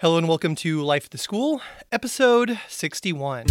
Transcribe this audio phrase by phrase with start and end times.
[0.00, 1.60] Hello and welcome to Life at the School,
[1.90, 3.46] episode 61.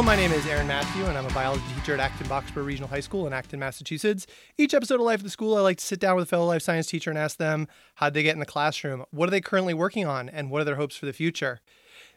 [0.00, 2.88] Hello, my name is Aaron Matthew, and I'm a biology teacher at Acton Boxborough Regional
[2.88, 4.26] High School in Acton, Massachusetts.
[4.56, 6.46] Each episode of Life at the School, I like to sit down with a fellow
[6.46, 9.42] life science teacher and ask them how'd they get in the classroom, what are they
[9.42, 11.60] currently working on, and what are their hopes for the future.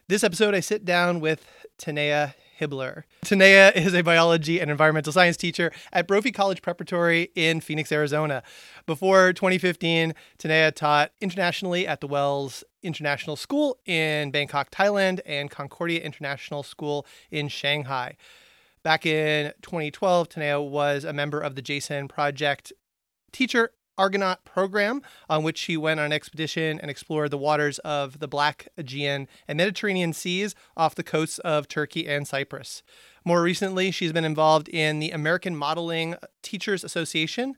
[0.08, 1.46] This episode, I sit down with
[1.78, 3.04] Tanea Hibbler.
[3.24, 8.42] Tanea is a biology and environmental science teacher at Brophy College Preparatory in Phoenix, Arizona.
[8.86, 16.00] Before 2015, Tanea taught internationally at the Wells International School in Bangkok, Thailand, and Concordia
[16.00, 18.16] International School in Shanghai.
[18.82, 22.72] Back in 2012, Tanea was a member of the JASON Project
[23.32, 28.18] Teacher Argonaut program, on which she went on an expedition and explored the waters of
[28.18, 32.82] the Black, Aegean, and Mediterranean seas off the coasts of Turkey and Cyprus.
[33.24, 37.54] More recently, she's been involved in the American Modeling Teachers Association,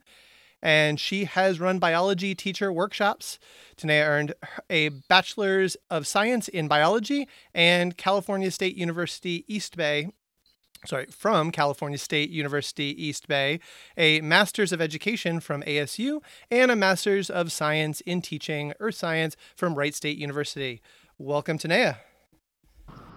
[0.63, 3.39] and she has run biology teacher workshops.
[3.77, 4.35] Tanea earned
[4.71, 10.09] a Bachelor's of Science in Biology and California State University East Bay
[10.87, 13.61] sorry, from California State University East Bay,
[13.97, 19.37] a Master's of Education from ASU, and a Master's of Science in Teaching Earth Science
[19.55, 20.81] from Wright State University.
[21.19, 21.99] Welcome, Tanea.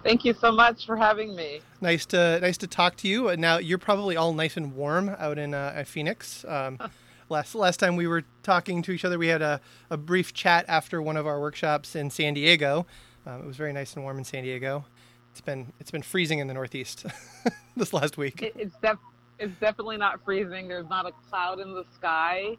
[0.02, 1.60] Thank you so much for having me.
[1.80, 3.36] Nice to nice to talk to you.
[3.36, 6.44] Now you're probably all nice and warm out in uh, Phoenix.
[6.48, 6.78] Um,
[7.28, 9.60] last last time we were talking to each other, we had a,
[9.90, 12.86] a brief chat after one of our workshops in San Diego.
[13.26, 14.86] Um, it was very nice and warm in San Diego.
[15.30, 17.06] It's been it's been freezing in the Northeast
[17.76, 18.42] this last week.
[18.42, 18.98] It, it's def-
[19.38, 20.68] it's definitely not freezing.
[20.68, 22.56] There's not a cloud in the sky,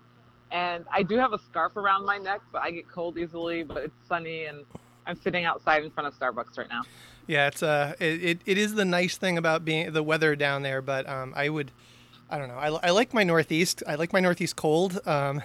[0.51, 3.63] and I do have a scarf around my neck, but I get cold easily.
[3.63, 4.65] But it's sunny, and
[5.05, 6.81] I'm sitting outside in front of Starbucks right now.
[7.27, 10.63] Yeah, it's uh, it, it, it is the nice thing about being the weather down
[10.63, 11.71] there, but um, I would.
[12.29, 12.55] I don't know.
[12.55, 13.83] I, I like my Northeast.
[13.85, 15.05] I like my Northeast cold.
[15.05, 15.41] Um,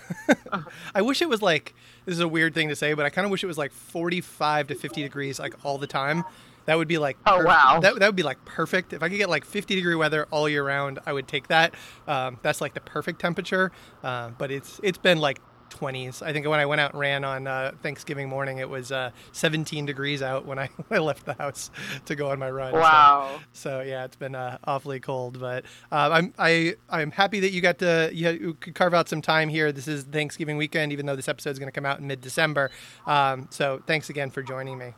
[0.94, 3.25] I wish it was like this is a weird thing to say, but I kind
[3.25, 6.25] of wish it was like 45 to 50 degrees like all the time.
[6.66, 7.81] That would be like oh wow.
[7.81, 8.93] that, that would be like perfect.
[8.93, 11.75] If I could get like 50 degree weather all year round I would take that.
[12.06, 13.72] Um, that's like the perfect temperature.
[14.03, 15.41] Uh, but it's it's been like
[15.71, 18.93] 20s I think when I went out and ran on uh, Thanksgiving morning it was
[18.93, 21.71] uh, 17 degrees out when I, when I left the house
[22.06, 22.72] to go on my run.
[22.72, 23.41] Wow.
[23.53, 25.41] so, so yeah it's been uh, awfully cold.
[25.41, 29.09] But uh, I'm I I'm happy that you got to you, you, could carve out
[29.09, 29.72] some time here.
[29.72, 32.21] This is Thanksgiving weekend even though this episode is going to come out in mid
[32.21, 32.71] December
[33.06, 34.94] um, so thanks again for joining me.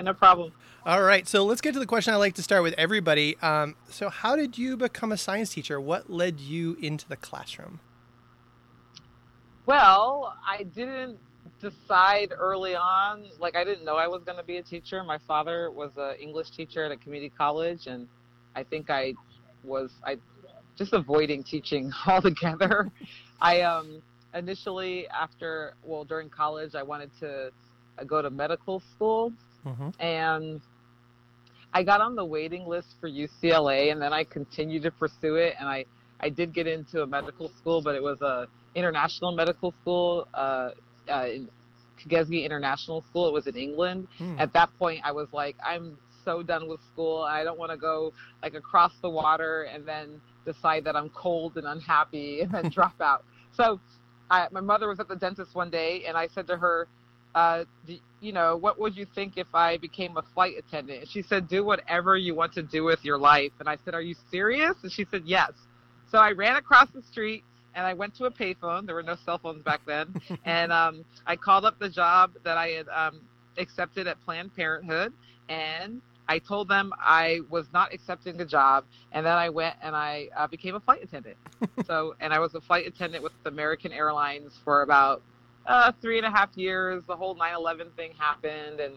[0.00, 0.52] Yeah, no problem.
[0.86, 3.36] All right, so let's get to the question I like to start with everybody.
[3.42, 5.78] Um, so, how did you become a science teacher?
[5.78, 7.80] What led you into the classroom?
[9.66, 11.18] Well, I didn't
[11.60, 13.26] decide early on.
[13.38, 15.04] Like, I didn't know I was going to be a teacher.
[15.04, 18.08] My father was an English teacher at a community college, and
[18.56, 19.12] I think I
[19.64, 20.16] was I
[20.78, 22.90] just avoiding teaching altogether.
[23.38, 24.00] I um
[24.32, 27.50] initially after well during college I wanted to
[28.06, 29.32] go to medical school
[29.66, 30.00] Mm-hmm.
[30.00, 30.60] And
[31.72, 35.54] I got on the waiting list for UCLA, and then I continued to pursue it.
[35.58, 35.84] And I,
[36.20, 40.70] I did get into a medical school, but it was a international medical school, uh,
[41.08, 41.26] uh,
[42.10, 43.28] International School.
[43.28, 44.08] It was in England.
[44.18, 44.40] Mm.
[44.40, 47.22] At that point, I was like, I'm so done with school.
[47.22, 48.12] I don't want to go
[48.42, 53.00] like across the water and then decide that I'm cold and unhappy and then drop
[53.00, 53.24] out.
[53.54, 53.80] So
[54.30, 56.88] I, my mother was at the dentist one day, and I said to her,
[57.34, 57.64] uh,
[58.20, 61.00] you know, what would you think if I became a flight attendant?
[61.00, 63.52] And she said, do whatever you want to do with your life.
[63.60, 64.74] And I said, are you serious?
[64.82, 65.52] And she said, yes.
[66.10, 68.84] So I ran across the street and I went to a payphone.
[68.84, 70.14] There were no cell phones back then.
[70.44, 73.20] and um, I called up the job that I had um,
[73.56, 75.12] accepted at Planned Parenthood.
[75.48, 78.84] And I told them I was not accepting the job.
[79.12, 81.36] And then I went and I uh, became a flight attendant.
[81.86, 85.22] so, and I was a flight attendant with American Airlines for about
[85.66, 87.02] uh, three and a half years.
[87.06, 88.94] The whole 9/11 thing happened, and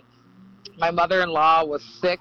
[0.78, 2.20] my mother-in-law was sick,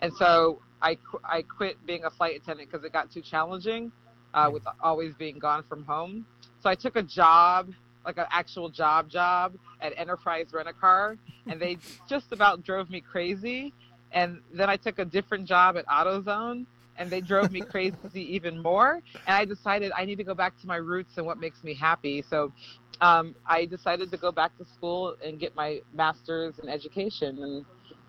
[0.00, 3.92] and so I I quit being a flight attendant because it got too challenging
[4.34, 6.26] uh, with always being gone from home.
[6.62, 7.70] So I took a job,
[8.04, 11.16] like an actual job job at Enterprise Rent a Car,
[11.46, 13.72] and they just about drove me crazy.
[14.12, 18.60] And then I took a different job at AutoZone, and they drove me crazy even
[18.62, 19.00] more.
[19.26, 21.74] And I decided I need to go back to my roots and what makes me
[21.74, 22.22] happy.
[22.28, 22.52] So
[23.00, 27.64] um, I decided to go back to school and get my master's in education, and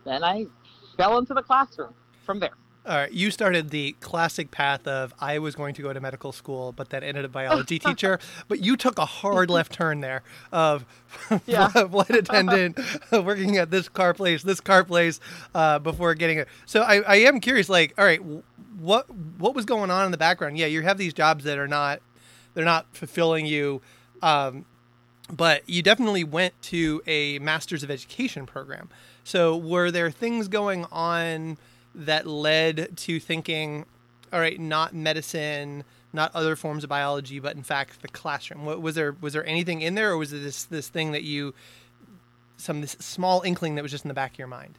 [0.06, 0.46] then I
[0.98, 1.94] fell into the classroom
[2.26, 2.56] from there.
[2.88, 6.32] All right, you started the classic path of I was going to go to medical
[6.32, 8.20] school, but then ended a biology teacher.
[8.48, 10.22] But you took a hard left turn there
[10.52, 10.86] of
[11.48, 11.68] Yeah.
[11.70, 12.78] flight attendant,
[13.12, 15.20] working at this car place, this car place,
[15.56, 16.48] uh, before getting it.
[16.68, 18.22] So I, I am curious, like, all right,
[18.80, 19.10] what
[19.40, 20.58] what was going on in the background?
[20.58, 22.02] Yeah, you have these jobs that are not
[22.54, 23.82] they're not fulfilling you,
[24.22, 24.66] um,
[25.34, 28.90] but you definitely went to a master's of education program.
[29.24, 31.58] So were there things going on?
[31.96, 33.86] That led to thinking,
[34.34, 35.84] all right, not medicine,
[36.14, 38.66] not other forms of biology, but in fact the classroom?
[38.66, 41.24] What, was there was there anything in there, or was it this this thing that
[41.24, 41.54] you
[42.58, 44.78] some this small inkling that was just in the back of your mind?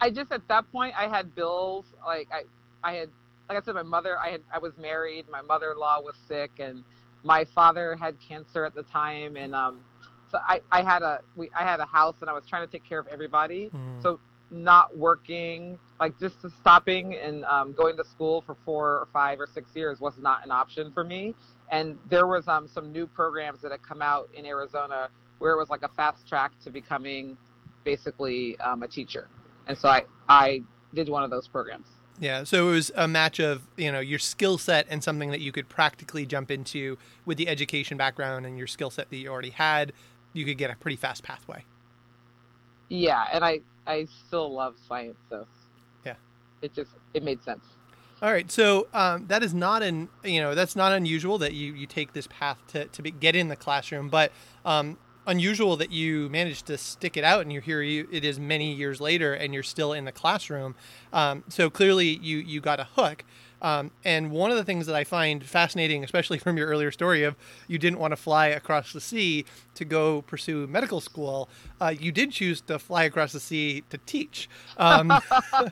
[0.00, 2.42] I just at that point I had bills like I
[2.84, 3.10] I had
[3.48, 6.84] like I said my mother I had I was married my mother-in-law was sick and
[7.24, 9.80] my father had cancer at the time and um
[10.30, 12.70] so I I had a we I had a house and I was trying to
[12.70, 14.00] take care of everybody Mm.
[14.00, 19.40] so not working like just stopping and um, going to school for four or five
[19.40, 21.34] or six years was not an option for me
[21.70, 25.58] and there was um, some new programs that had come out in Arizona where it
[25.58, 27.36] was like a fast track to becoming
[27.84, 29.28] basically um, a teacher
[29.66, 30.62] and so I I
[30.94, 31.86] did one of those programs.
[32.20, 35.40] Yeah, so it was a match of you know your skill set and something that
[35.40, 39.28] you could practically jump into with the education background and your skill set that you
[39.28, 39.92] already had.
[40.32, 41.64] You could get a pretty fast pathway.
[42.88, 45.46] Yeah, and I I still love science, so
[46.04, 46.14] Yeah.
[46.62, 47.64] it just it made sense.
[48.20, 51.72] All right, so um, that is not an you know that's not unusual that you
[51.72, 54.32] you take this path to to be, get in the classroom, but
[54.64, 57.82] um, unusual that you managed to stick it out and you're here.
[57.82, 60.74] You, it is many years later, and you're still in the classroom.
[61.12, 63.24] Um, so clearly, you you got a hook.
[63.60, 67.24] Um, and one of the things that I find fascinating, especially from your earlier story
[67.24, 69.44] of you didn't want to fly across the sea
[69.74, 71.48] to go pursue medical school,
[71.80, 74.48] uh, you did choose to fly across the sea to teach.
[74.76, 75.12] Um,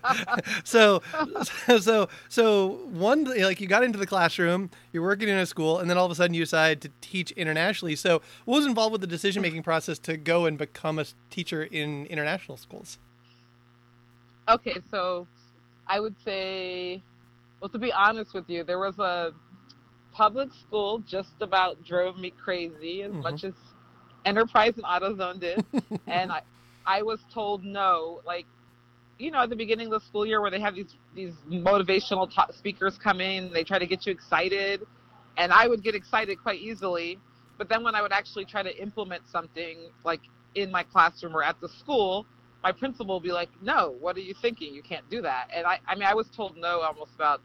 [0.64, 1.02] so,
[1.80, 5.90] so, so one like you got into the classroom, you're working in a school, and
[5.90, 7.96] then all of a sudden you decide to teach internationally.
[7.96, 11.62] So, what was involved with the decision making process to go and become a teacher
[11.64, 12.98] in international schools?
[14.48, 15.26] Okay, so
[15.88, 17.02] I would say,
[17.60, 19.32] well, to be honest with you, there was a
[20.12, 23.22] public school just about drove me crazy as Mhm.
[23.22, 23.54] much as
[24.24, 25.64] Enterprise and AutoZone did,
[26.08, 26.42] and I
[26.84, 28.46] I was told no, like.
[29.18, 32.30] You know, at the beginning of the school year, where they have these these motivational
[32.30, 34.86] ta speakers come in, they try to get you excited,
[35.38, 37.18] and I would get excited quite easily.
[37.56, 40.20] But then when I would actually try to implement something like
[40.54, 42.26] in my classroom or at the school,
[42.66, 44.74] my principal would be like, "No, what are you thinking?
[44.74, 47.40] You can't do that." And I, I mean, I was told no almost about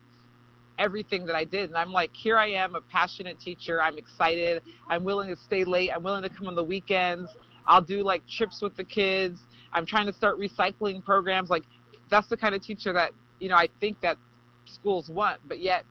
[0.80, 3.80] everything that I did, and I'm like, here I am, a passionate teacher.
[3.84, 4.64] I'm excited.
[4.90, 5.92] I'm willing to stay late.
[5.94, 7.30] I'm willing to come on the weekends.
[7.68, 9.42] I'll do like trips with the kids.
[9.74, 11.52] I'm trying to start recycling programs.
[11.52, 11.66] Like,
[12.10, 14.18] that's the kind of teacher that you know I think that
[14.66, 15.86] schools want, but yet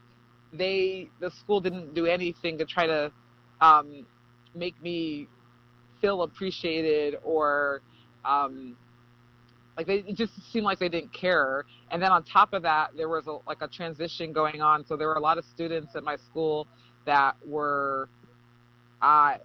[0.52, 3.12] they the school didn't do anything to try to
[3.60, 4.04] um,
[4.56, 5.28] make me
[6.00, 7.82] feel appreciated or
[8.24, 8.76] um,
[9.80, 11.64] like they it just seemed like they didn't care.
[11.90, 14.84] And then on top of that there was a, like a transition going on.
[14.86, 16.66] So there were a lot of students at my school
[17.06, 18.08] that were
[19.00, 19.36] uh,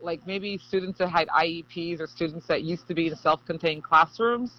[0.00, 4.52] like maybe students that had IEPs or students that used to be in self-contained classrooms.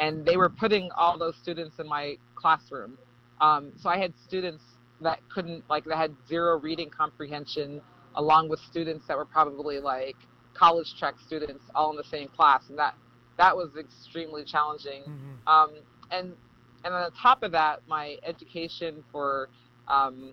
[0.00, 2.98] And they were putting all those students in my classroom.
[3.40, 4.64] Um, so I had students
[5.00, 7.80] that couldn't like that had zero reading comprehension
[8.16, 10.16] along with students that were probably like
[10.54, 12.64] college track students all in the same class.
[12.68, 12.94] And that
[13.38, 15.02] that was extremely challenging.
[15.04, 15.50] Mhm.
[15.50, 15.70] um,
[16.10, 16.36] and
[16.84, 19.48] and on top of that my education for
[19.88, 20.32] um,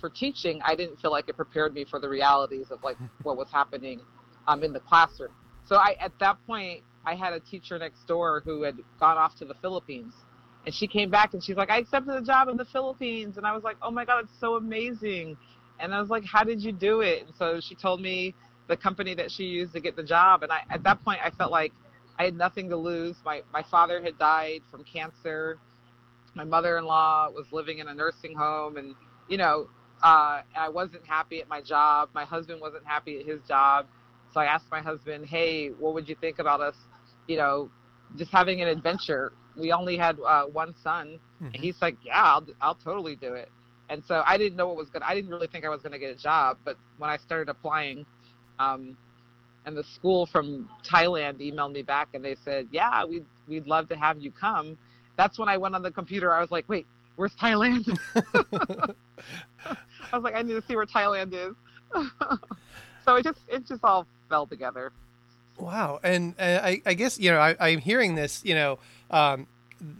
[0.00, 3.36] for teaching i didn't feel like it prepared me for the realities of like what
[3.36, 4.00] was happening
[4.46, 5.30] um, in the classroom.
[5.66, 9.34] So i at that point i had a teacher next door who had gone off
[9.36, 10.14] to the philippines.
[10.66, 13.36] And she came back and she's like i accepted a job in the philippines.
[13.36, 15.36] And i was like oh my god it's so amazing.
[15.80, 17.26] And i was like how did you do it?
[17.26, 18.34] And so she told me
[18.68, 20.42] the company that she used to get the job.
[20.42, 21.72] And i at that point i felt like
[22.18, 23.16] I had nothing to lose.
[23.24, 25.58] My my father had died from cancer.
[26.34, 28.94] My mother-in-law was living in a nursing home, and
[29.28, 29.68] you know,
[30.02, 32.08] uh, I wasn't happy at my job.
[32.14, 33.86] My husband wasn't happy at his job.
[34.32, 36.76] So I asked my husband, "Hey, what would you think about us,
[37.26, 37.70] you know,
[38.16, 41.18] just having an adventure?" We only had uh, one son,
[41.52, 41.62] and Mhm.
[41.62, 43.50] he's like, "Yeah, I'll I'll totally do it."
[43.90, 45.06] And so I didn't know what was gonna.
[45.06, 48.06] I didn't really think I was gonna get a job, but when I started applying,
[48.58, 48.96] um,
[49.66, 53.88] and the school from Thailand emailed me back and they said, "Yeah, we'd we'd love
[53.88, 54.78] to have you come."
[55.16, 56.32] That's when I went on the computer.
[56.32, 56.86] I was like, "Wait,
[57.16, 57.98] where's Thailand?"
[60.12, 61.54] I was like, "I need to see where Thailand is."
[63.04, 64.92] so it just it just all fell together.
[65.58, 68.44] Wow, and uh, I, I guess you know I, I'm hearing this.
[68.44, 68.78] You know,
[69.10, 69.46] um,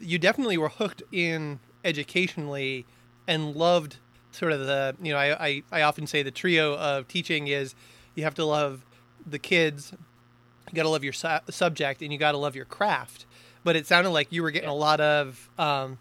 [0.00, 2.86] you definitely were hooked in educationally
[3.26, 3.96] and loved
[4.32, 7.74] sort of the you know I, I, I often say the trio of teaching is
[8.14, 8.84] you have to love
[9.26, 9.92] the kids
[10.70, 13.24] you got to love your su- subject and you got to love your craft.
[13.64, 15.98] But it sounded like you were getting a lot of um,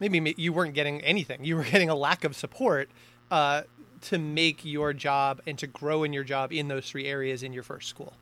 [0.00, 1.44] maybe you weren't getting anything.
[1.44, 2.88] You were getting a lack of support
[3.30, 3.62] uh,
[4.02, 7.52] to make your job and to grow in your job in those three areas in
[7.52, 8.14] your first school.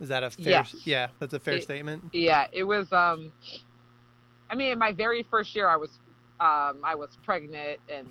[0.00, 0.74] Is that a fair Yes.
[0.84, 2.04] yeah that's a fair It- statement?
[2.12, 2.92] Yeah, it was.
[2.92, 3.32] Um,
[4.50, 5.90] I mean, in my very first year, I was,
[6.40, 8.08] um, I was pregnant, and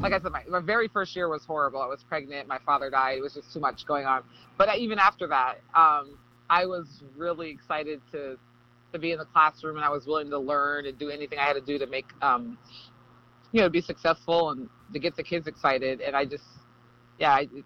[0.00, 1.80] like I said, my, my very first year was horrible.
[1.80, 2.48] I was pregnant.
[2.48, 3.18] My father died.
[3.18, 4.22] It was just too much going on.
[4.58, 6.18] But even after that, um,
[6.50, 8.38] I was really excited to
[8.92, 11.46] to be in the classroom, and I was willing to learn and do anything I
[11.46, 12.56] had to do to make, um,
[13.50, 16.00] you know, be successful and to get the kids excited.
[16.00, 16.44] And I just,
[17.18, 17.64] yeah, I, it,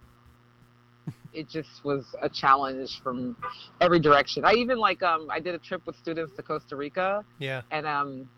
[1.34, 3.36] it just was a challenge from
[3.80, 4.44] every direction.
[4.44, 7.86] I even like um I did a trip with students to Costa Rica yeah and
[7.86, 8.28] um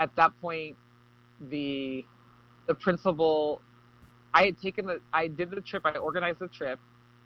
[0.00, 0.76] at that point
[1.50, 2.04] the
[2.70, 3.60] the principal
[4.32, 6.78] I had taken the I did the trip, I organized the trip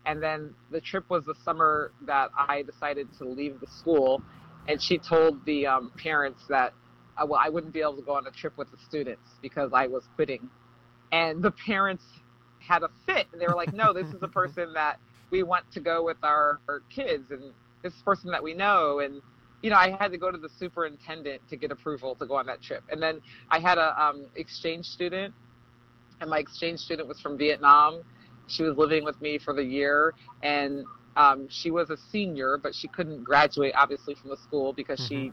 [0.07, 4.23] and then the trip was the summer that I decided to leave the school
[4.69, 6.73] and she told the um, parents that
[7.19, 9.71] uh, well I wouldn't be able to go on a trip with the students because
[9.75, 10.49] I was quitting.
[11.13, 12.05] And the parents
[12.59, 13.27] had a fit.
[13.31, 14.99] And they were like, "No, this is a person that
[15.31, 19.21] we want to go with our, our kids and this person that we know and
[19.65, 22.45] you know, I had to go to the superintendent to get approval to go on
[22.47, 22.85] that trip.
[22.91, 25.33] And then I had a um, exchange student,
[26.21, 28.03] and my exchange student was from Vietnam.
[28.47, 30.85] She was living with me for the year, and
[31.17, 35.33] um, she was a senior, but she couldn't graduate obviously from the school because she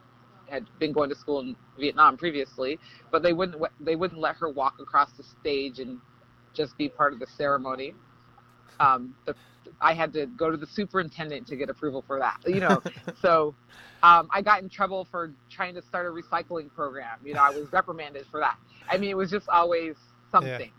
[0.49, 2.79] had been going to school in Vietnam previously.
[3.11, 5.99] But they wouldn't they wouldn't let her walk across the stage and
[6.53, 7.95] just be part of the ceremony.
[8.79, 9.35] Um, the,
[9.81, 12.39] I had to go to the superintendent to get approval for that.
[12.45, 12.81] You know,
[13.21, 13.55] so
[14.03, 17.17] um, I got in trouble for trying to start a recycling program.
[17.23, 18.57] You know, I was reprimanded for that.
[18.89, 19.95] I mean, it was just always
[20.31, 20.71] something.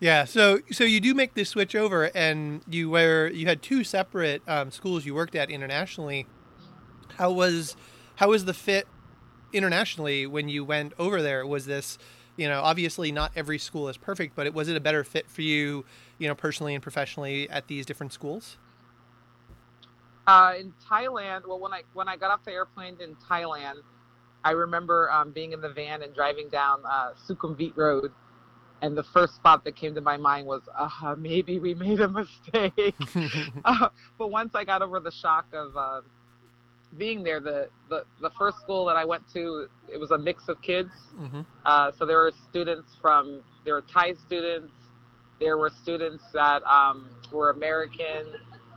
[0.00, 0.24] Yeah, yeah.
[0.24, 4.42] so so you do make this switch over, and you were you had two separate
[4.48, 6.26] um, schools you worked at internationally.
[7.16, 7.76] How was
[8.16, 8.86] how was the fit
[9.52, 11.46] internationally when you went over there?
[11.46, 11.98] Was this
[12.36, 15.30] you know obviously not every school is perfect, but it was it a better fit
[15.30, 15.84] for you
[16.18, 18.56] you know personally and professionally at these different schools?
[20.26, 23.76] Uh, in Thailand, well, when I when I got off the airplane in Thailand,
[24.44, 28.12] I remember um, being in the van and driving down uh, Sukhumvit Road,
[28.82, 32.08] and the first thought that came to my mind was, uh, maybe we made a
[32.08, 32.94] mistake.
[33.64, 33.88] uh,
[34.18, 36.00] but once I got over the shock of uh,
[36.96, 40.48] being there, the, the the first school that I went to, it was a mix
[40.48, 40.90] of kids.
[41.16, 44.72] hmm Uh, so there were students from there were Thai students,
[45.40, 48.22] there were students that um, were American,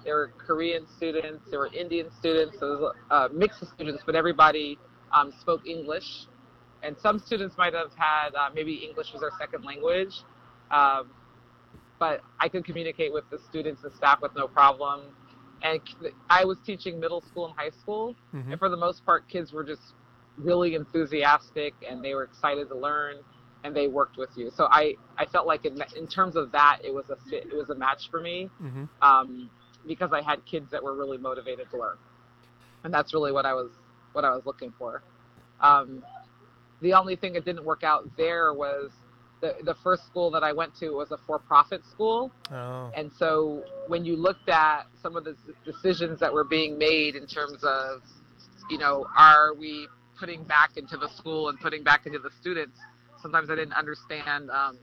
[0.03, 2.57] there were Korean students, there were Indian students.
[2.59, 4.77] So it was a mix of students, but everybody
[5.13, 6.25] um, spoke English,
[6.83, 10.13] and some students might have had uh, maybe English was their second language,
[10.71, 11.11] um,
[11.99, 15.01] but I could communicate with the students and staff with no problem.
[15.61, 15.81] And
[16.29, 19.51] I was teaching middle school and high school, hmm and for the most part, kids
[19.51, 19.93] were just
[20.37, 23.17] really enthusiastic and they were excited to learn
[23.63, 24.49] and they worked with you.
[24.55, 27.55] So I, I felt like in, in terms of that, it was a fit, it
[27.55, 29.49] was a match for me hmm um,
[29.87, 31.97] because I had kids that were really motivated to learn,
[32.83, 33.71] and that's really what I was
[34.13, 35.03] what I was looking for.
[35.61, 36.03] Um,
[36.81, 38.91] the only thing that didn't work out there was
[39.41, 43.63] the the first school that I went to was a for-profit school, Oh, and so
[43.88, 48.01] when you looked at some of the decisions that were being made in terms of,
[48.69, 49.88] you know, are we
[50.19, 52.77] putting back into the school and putting back into the students?
[53.22, 54.77] Sometimes I didn't understand um,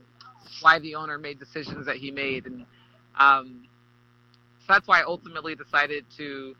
[0.61, 2.65] why the owner made decisions that he made, and
[3.19, 3.67] um,
[4.61, 6.55] so that's why I ultimately decided to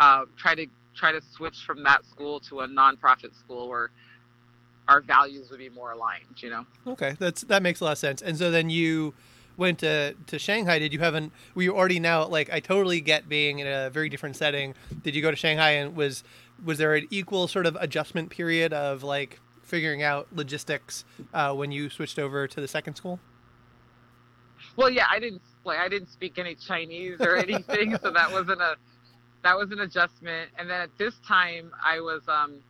[0.00, 3.90] uh, try to try to switch from that school to a nonprofit school where
[4.88, 6.24] our values would be more aligned.
[6.36, 6.66] You know.
[6.86, 8.22] okay, that's that makes a lot of sense.
[8.22, 9.14] And so then you
[9.56, 10.78] went to to Shanghai.
[10.78, 11.30] Did you have an?
[11.54, 14.74] Were you already now like I totally get being in a very different setting.
[15.02, 16.24] Did you go to Shanghai and was
[16.64, 21.72] was there an equal sort of adjustment period of like figuring out logistics uh, when
[21.72, 23.18] you switched over to the second school?
[24.76, 28.60] Well, yeah, I didn't like I didn't speak any Chinese or anything, so that wasn't
[28.60, 28.76] a
[29.42, 30.50] that was an adjustment.
[30.58, 32.60] And then at this time, I was um,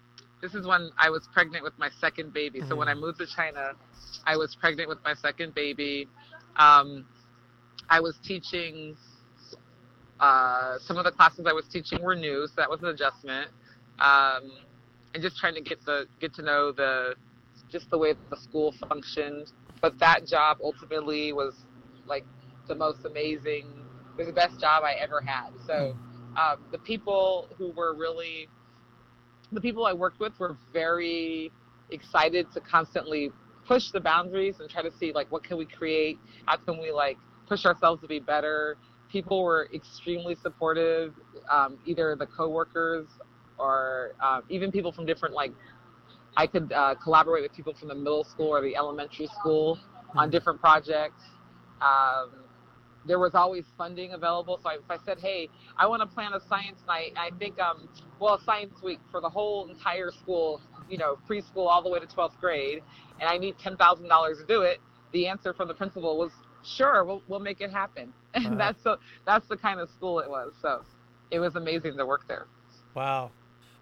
[0.43, 2.61] this is when I was pregnant with my second baby.
[2.69, 3.73] So when I moved to China,
[4.27, 6.09] I was pregnant with my second baby.
[6.57, 7.07] Um,
[7.89, 8.97] I was teaching.
[10.19, 13.49] Uh, some of the classes I was teaching were new, so that was an adjustment.
[13.99, 14.53] Um,
[15.15, 17.15] and just trying to get the get to know the
[17.71, 19.53] just the way the school functioned.
[19.81, 21.55] But that job ultimately was
[22.07, 22.25] like
[22.69, 23.67] the most amazing,
[24.17, 25.51] it was the best job I ever had.
[25.67, 25.97] So
[26.37, 28.49] um, the people who were really
[29.53, 31.53] the people I worked with were very
[31.91, 33.31] excited to constantly
[33.67, 36.19] push the boundaries and try to see like what can we create?
[36.47, 38.77] How can we like push ourselves to be better?
[39.11, 41.15] People were extremely supportive
[41.51, 43.07] um, either the coworkers
[43.59, 45.53] or uh, even people from different like
[46.37, 49.79] i could uh, collaborate with people from the middle school or the elementary school
[50.17, 51.23] on different projects.
[51.81, 52.42] Um,
[53.07, 56.41] there was always funding available so if i said hey i want to plan a
[56.49, 57.89] science night i think um,
[58.21, 62.07] well science week for the whole entire school you know preschool all the way to
[62.07, 62.83] 12th grade
[63.23, 64.81] and I need ten thousand dollars to do it,
[65.13, 66.33] the answer from the principal was
[66.65, 68.13] sure, we'll we'll make it happen.
[68.35, 68.57] And wow.
[68.57, 70.55] that's the that's the kind of school it was.
[70.63, 70.87] So
[71.31, 72.47] it was amazing to work there.
[72.95, 73.31] Wow.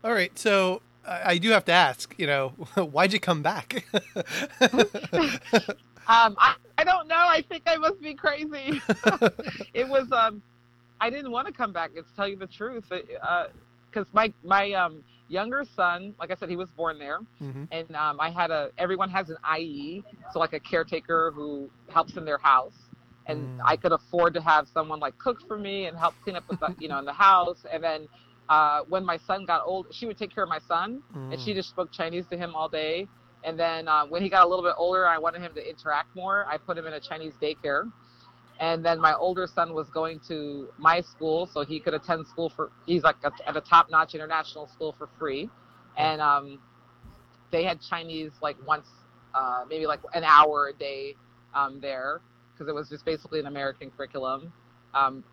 [0.02, 3.84] All right, so I do have to ask, you know, why'd you come back?
[6.08, 7.14] um, I, I don't know.
[7.14, 8.80] I think I must be crazy.
[9.75, 10.42] it was um,
[10.99, 11.94] I didn't want to come back.
[11.94, 16.49] To tell you the truth, because uh, my my um younger son, like I said,
[16.49, 17.64] he was born there, mm-hmm.
[17.70, 18.70] and um, I had a.
[18.78, 22.78] Everyone has an ayi, so like a caretaker who helps in their house,
[23.26, 23.62] and mm.
[23.62, 26.60] I could afford to have someone like cook for me and help clean up with
[26.60, 28.08] the, you know in the house, and then.
[28.49, 31.32] Uh, when my son got old, she would take care of my son, mm.
[31.32, 31.54] and she mm.
[31.54, 33.06] just spoke Chinese to him all day.
[33.44, 36.14] And then uh, when he got a little bit older, I wanted him to interact
[36.14, 36.47] more.
[36.47, 37.90] I put him in a Chinese daycare.
[38.61, 42.52] And then my older son was going to my school so he could attend school
[42.54, 45.49] for he's like a, at a top-notch international school for free.
[45.97, 46.59] And um,
[47.50, 48.87] they had chinese like once
[49.35, 51.14] uh, maybe like an hour a day
[51.54, 52.20] um, there
[52.52, 54.52] because it was just basically an american curriculum.
[54.94, 55.25] Um,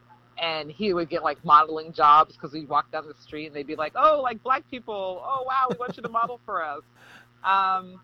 [0.41, 3.67] and he would get like modeling jobs because we'd walk down the street and they'd
[3.67, 5.21] be like oh like black people.
[5.21, 6.81] Oh wow we want you to model for us
[7.43, 7.99] um,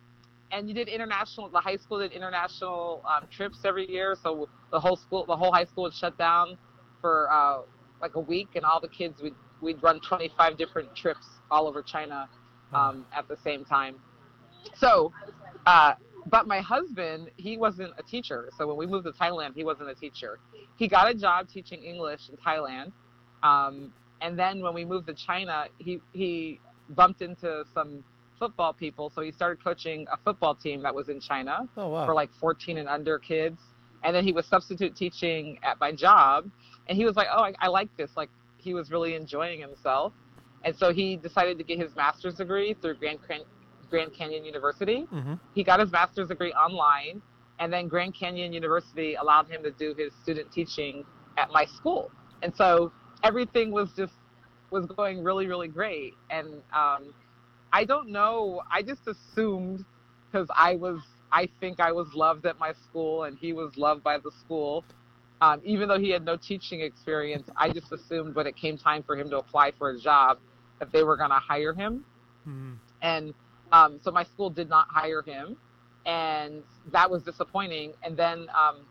[0.52, 1.50] and you did international.
[1.50, 5.52] The high school did international um, trips every year, so the whole school, the whole
[5.52, 6.58] high school would shut down
[7.02, 7.62] for uh,
[8.02, 11.82] like a week, and all the kids would we'd run 25 different trips all over
[11.82, 12.28] China
[12.74, 13.96] um, at the same time.
[14.76, 15.12] So,
[15.66, 15.94] uh,
[16.28, 18.50] but my husband, he wasn't a teacher.
[18.58, 20.40] So when we moved to Thailand, he wasn't a teacher.
[20.76, 22.92] He got a job teaching English in Thailand.
[23.42, 26.60] Um, and then when we moved to China, he, he
[26.90, 28.04] bumped into some
[28.44, 32.06] football people, so he started coaching a football team that was in China oh, wow.
[32.06, 33.58] for like 14 and under kids.
[34.04, 36.50] And then he was substitute teaching at my job,
[36.88, 40.12] and he was like, "Oh, I, I like this." Like he was really enjoying himself,
[40.66, 43.20] and so he decided to get his master's degree through Grand
[43.90, 45.06] Grand Canyon University.
[45.14, 45.36] Mm-hmm.
[45.56, 47.22] He got his master's degree online,
[47.60, 51.06] and then Grand Canyon University allowed him to do his student teaching
[51.38, 52.12] at my school.
[52.42, 52.92] And so
[53.24, 54.14] everything was just
[54.70, 56.16] was going really, really great.
[56.30, 57.14] And um,
[57.74, 58.62] I don't know.
[58.72, 59.84] I just assumed
[60.32, 64.04] because I was, I think I was loved at my school and he was loved
[64.04, 64.86] by the school.
[65.42, 69.02] Um, even though he had no teaching experience, I just assumed when it came time
[69.02, 70.38] for him to apply for a job
[70.80, 72.06] that they were going to hire him.
[72.48, 72.74] Mm-hmm.
[73.02, 73.34] And
[73.72, 75.58] um, so my school did not hire him.
[76.06, 77.94] And that was disappointing.
[78.04, 78.86] And then um,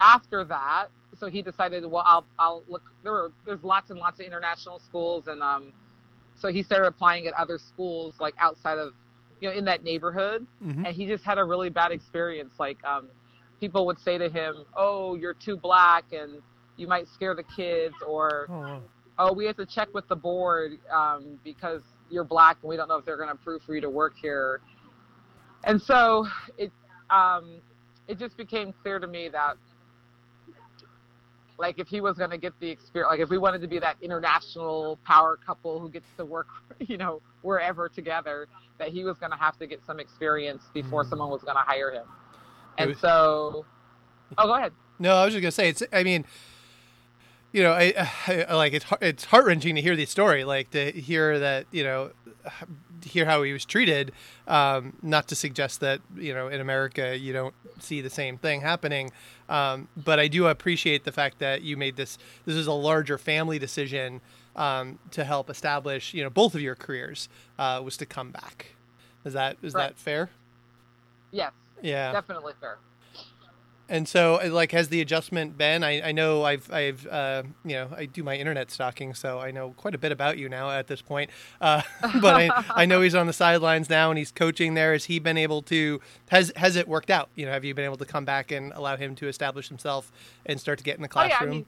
[0.00, 0.86] after that,
[1.18, 2.82] so he decided, well, I'll, I'll look.
[3.02, 5.72] There were there's lots and lots of international schools, and um,
[6.38, 8.92] so he started applying at other schools like outside of
[9.40, 10.46] you know in that neighborhood.
[10.64, 10.86] Mm-hmm.
[10.86, 12.54] and he just had a really bad experience.
[12.58, 13.08] Like um,
[13.60, 16.42] people would say to him oh you're too black and
[16.76, 18.82] you might scare the kids or oh,
[19.18, 22.88] oh we have to check with the board um, because you're black and we don't
[22.88, 24.60] know if they're going to approve for you to work here.
[25.64, 26.26] And so
[26.58, 26.70] it
[27.10, 27.60] um,
[28.08, 29.56] it just became clear to me that
[31.58, 33.78] like if he was going to get the experience like if we wanted to be
[33.78, 36.48] that international power couple who gets to work
[36.80, 41.04] you know wherever together that he was going to have to get some experience before
[41.04, 41.10] mm.
[41.10, 42.06] someone was going to hire him
[42.78, 43.64] and was, so
[44.38, 46.24] oh go ahead no i was just going to say it's i mean
[47.52, 48.10] you know I,
[48.48, 52.10] I like it's it's heart-wrenching to hear the story like to hear that you know
[53.04, 54.12] hear how he was treated.
[54.46, 58.60] Um, not to suggest that you know in America you don't see the same thing
[58.60, 59.10] happening,
[59.48, 62.18] um, but I do appreciate the fact that you made this.
[62.44, 64.20] This is a larger family decision
[64.54, 67.28] um, to help establish you know both of your careers
[67.58, 68.66] uh, was to come back.
[69.24, 69.88] Is that is right.
[69.88, 70.30] that fair?
[71.32, 71.52] Yes.
[71.82, 72.12] Yeah.
[72.12, 72.78] Definitely fair
[73.88, 75.84] and so uh, like has the adjustment been?
[75.84, 79.50] I, I know i've i've uh, you know i do my internet stalking so i
[79.50, 81.30] know quite a bit about you now at this point.
[81.60, 81.82] Uh,
[82.20, 84.92] but I, I know he's on the sidelines now and he's coaching there.
[84.92, 87.28] Has he been able to has has it worked out?
[87.34, 90.12] You know have you been able to come back and allow him to establish himself
[90.44, 91.66] and start to get in the classroom oh, yeah, I mean,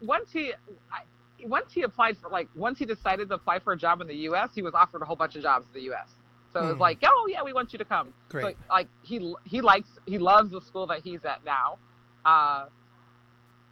[0.00, 0.52] once he
[0.90, 1.02] I,
[1.44, 4.14] once he applied for like once he decided to apply for a job in the
[4.14, 6.08] us he was offered a whole bunch of jobs in the us
[6.52, 6.64] so mm.
[6.64, 8.12] it was like, oh yeah, we want you to come.
[8.28, 8.56] Great.
[8.56, 11.78] So, like he he likes he loves the school that he's at now.
[12.24, 12.66] Uh,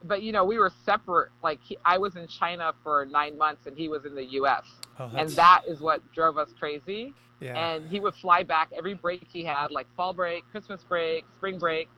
[0.04, 1.30] but you know, we were separate.
[1.42, 4.64] Like he, I was in China for nine months, and he was in the U.S.
[4.98, 7.12] Oh, and that is what drove us crazy.
[7.40, 7.54] yeah.
[7.58, 11.58] And he would fly back every break he had, like fall break, Christmas break, spring
[11.58, 11.88] break,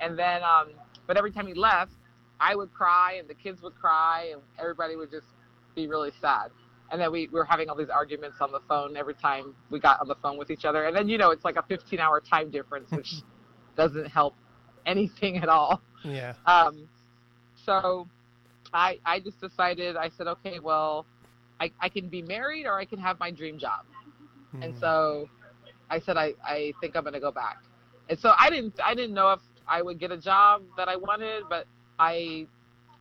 [0.00, 0.42] and then.
[0.42, 0.70] Um,
[1.06, 1.92] but every time he left,
[2.40, 5.26] I would cry, and the kids would cry, and everybody would just
[5.74, 6.50] be really sad.
[6.92, 9.80] And then we, we were having all these arguments on the phone every time we
[9.80, 10.84] got on the phone with each other.
[10.84, 13.14] And then you know it's like a 15 hour time difference, which
[13.76, 14.34] doesn't help
[14.86, 15.80] anything at all.
[16.04, 16.34] yeah.
[16.46, 16.88] Um,
[17.64, 18.06] so
[18.74, 21.06] I I just decided I said okay well
[21.60, 23.84] I, I can be married or I can have my dream job
[24.60, 24.80] and Mm.
[24.80, 25.28] so
[25.90, 27.58] I said I, I think I'm gonna go back
[28.08, 30.96] and so I didn't I didn't know if I would get a job that I
[30.96, 31.66] wanted but
[31.98, 32.46] I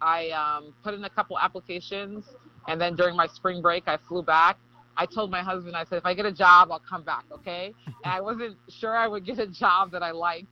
[0.02, 2.26] I um, put in a couple applications
[2.68, 4.58] and then during my spring break I flew back
[4.98, 7.74] I told my husband I said if I get a job I'll come back okay
[8.04, 10.48] and I wasn't sure I would get a job that I liked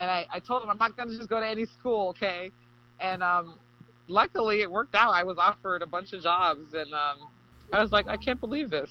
[0.00, 2.50] and I, I told him I'm not gonna just go to any school okay
[3.00, 3.58] and um,
[4.08, 5.12] luckily it worked out.
[5.12, 7.28] I was offered a bunch of jobs, and um,
[7.72, 8.90] I was like, I can't believe this.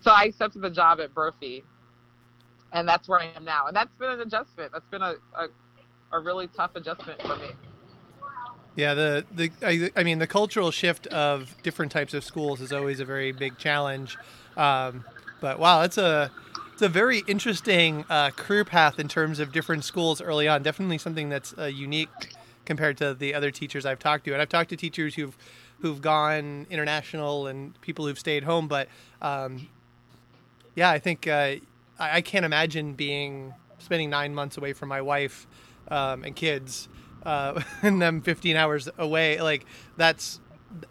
[0.00, 1.62] So I accepted the job at Brophy,
[2.72, 3.66] and that's where I am now.
[3.66, 4.72] And that's been an adjustment.
[4.72, 5.48] That's been a, a,
[6.12, 7.50] a really tough adjustment for me.
[8.76, 12.72] Yeah, the the I, I mean the cultural shift of different types of schools is
[12.72, 14.16] always a very big challenge.
[14.56, 15.04] Um,
[15.40, 16.30] but wow, it's a
[16.72, 20.62] it's a very interesting uh, career path in terms of different schools early on.
[20.62, 22.08] Definitely something that's uh, unique
[22.64, 24.32] compared to the other teachers I've talked to.
[24.32, 25.36] And I've talked to teachers who've
[25.80, 28.68] who've gone international and people who've stayed home.
[28.68, 28.88] But
[29.20, 29.68] um,
[30.74, 31.56] yeah, I think uh,
[31.98, 35.46] I, I can't imagine being spending nine months away from my wife
[35.88, 36.88] um, and kids
[37.24, 39.40] uh, and them 15 hours away.
[39.40, 40.40] Like that's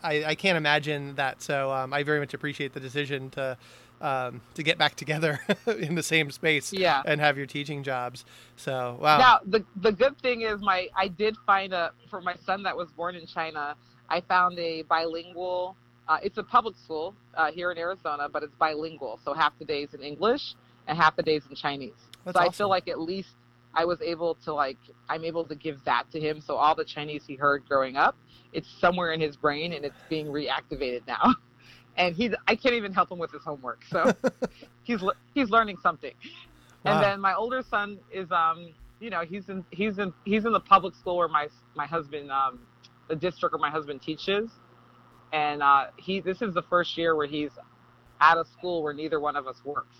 [0.03, 1.41] I, I can't imagine that.
[1.41, 3.57] So um, I very much appreciate the decision to
[4.01, 7.01] um, to get back together in the same space Yeah.
[7.05, 8.23] and have your teaching jobs.
[8.55, 9.17] So wow.
[9.17, 12.75] Now the the good thing is my I did find a for my son that
[12.75, 13.75] was born in China.
[14.09, 15.75] I found a bilingual.
[16.07, 19.19] Uh, it's a public school uh, here in Arizona, but it's bilingual.
[19.23, 20.55] So half the days in English
[20.87, 21.93] and half the days in Chinese.
[22.25, 23.29] That's so I feel like at least
[23.73, 24.77] I was able to like
[25.09, 26.41] I'm able to give that to him.
[26.41, 28.15] So all the Chinese he heard growing up,
[28.51, 31.35] it's somewhere in his brain and it's being reactivated now.
[31.97, 33.81] And he's I can't even help him with his homework.
[33.89, 34.13] So
[34.83, 35.03] he's
[35.33, 36.13] he's learning something.
[36.85, 36.93] Wow.
[36.93, 38.69] And then my older son is um
[39.01, 42.31] you know he's in he's in he's in the public school where my my husband
[42.31, 42.59] um
[43.09, 44.49] the district where my husband teaches
[45.33, 47.51] and uh he this is the first year where he's
[48.21, 49.97] at a school where neither one of us works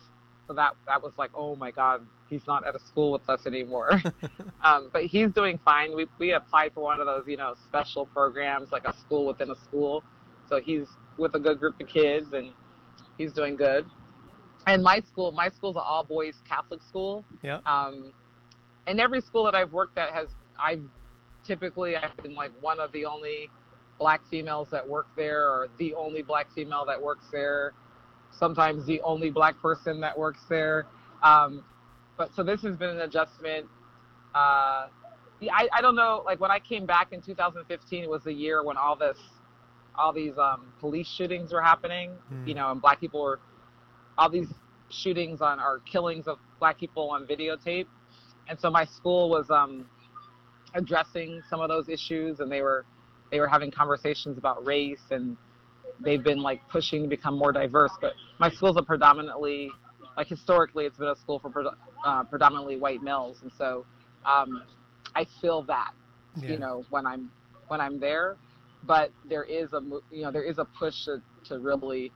[0.50, 3.46] so that that was like oh my god he's not at a school with us
[3.46, 4.02] anymore.
[4.64, 5.96] Um but he's doing fine.
[5.96, 9.52] We we applied for one of those you know special programs like a school within
[9.52, 10.04] a school.
[10.50, 12.52] So he's with a good group of kids and
[13.18, 13.86] he's doing good.
[14.68, 17.24] And my school my school's an all boys catholic school.
[17.44, 17.60] Yeah.
[17.66, 18.12] um
[18.88, 20.84] and every school that i've worked at has i've
[21.46, 23.50] typically i've been like one of the only
[24.00, 27.74] black females that work there or the only black female that works there
[28.32, 30.86] sometimes the only black person that works there.
[31.24, 31.64] Um
[32.18, 33.66] but so this has been an adjustment.
[34.36, 34.88] Uh
[35.42, 38.62] I, I don't know like when i came back in 2015 it was the year
[38.62, 39.18] when all this
[39.96, 42.46] all these um police shootings were happening Hmm.
[42.46, 43.40] you know and black people were
[44.18, 44.50] all these
[44.92, 47.86] shootings on or killings of black people on videotape.
[48.48, 49.86] And so my school was um
[50.76, 52.86] addressing some of those issues and they were
[53.32, 55.38] they were having conversations about race and
[56.04, 59.70] they've been like pushing to become more diverse but my school's a predominantly
[60.18, 61.52] like historically it's been a school for
[62.06, 63.86] uh, predominantly white males and so
[64.26, 64.64] um,
[65.16, 65.92] i feel that
[66.42, 66.52] Yeah.
[66.52, 67.30] you know when i'm
[67.68, 68.38] when i'm there
[68.84, 69.82] but there is a
[70.12, 72.12] you know there is a push to, to really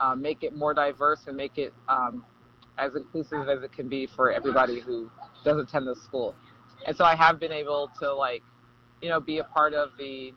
[0.00, 2.24] uh, make it more diverse and make it um,
[2.78, 5.10] as inclusive as it can be for everybody who
[5.44, 6.34] does attend the school
[6.86, 8.42] and so i have been able to like
[9.00, 10.32] you know be a part of the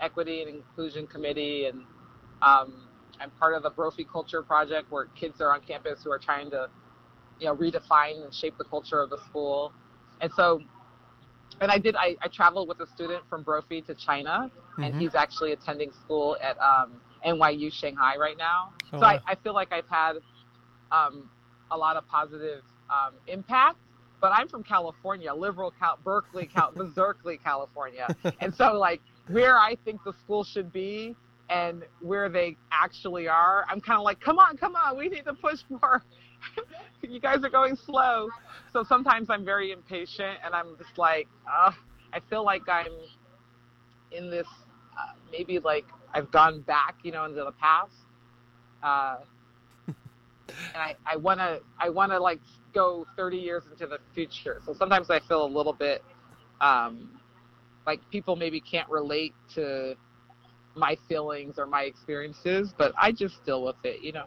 [0.00, 1.82] equity and inclusion committee and
[2.42, 2.72] um,
[3.20, 6.50] i'm part of the brophy culture project where kids are on campus who are trying
[6.50, 6.68] to
[7.38, 9.72] you know redefine and shape the culture of the school
[10.20, 10.60] and so
[11.60, 14.50] and i did i, I traveled with a student from brophy to china
[14.82, 15.00] and Mhm.
[15.00, 19.18] he's actually attending school at um, nyu shanghai right now Oh, so I.
[19.26, 20.14] I feel like i've had
[20.92, 21.28] um,
[21.70, 23.76] a lot of positive um, impact
[24.20, 29.76] but i'm from california liberal Cal- berkeley Cal- berkeley california and so like where i
[29.84, 31.14] think the school should be
[31.50, 35.24] and where they actually are i'm kind of like come on come on we need
[35.24, 36.04] to push more.
[37.00, 38.28] You guys are going slow.
[38.72, 41.72] So sometimes i'm very impatient and i'm just like uh,
[42.12, 42.92] i feel like i'm
[44.12, 44.46] in this
[44.98, 47.92] uh, maybe like i've gone back you know into the past
[48.82, 49.18] uh,
[49.86, 49.96] and
[50.76, 52.40] i i want to i want to like
[52.74, 54.60] go 30 years into the future.
[54.66, 56.04] So sometimes i feel a little bit
[56.60, 57.20] um
[57.86, 59.94] like people maybe can't relate to
[60.78, 64.26] my feelings or my experiences, but I just deal with it, you know.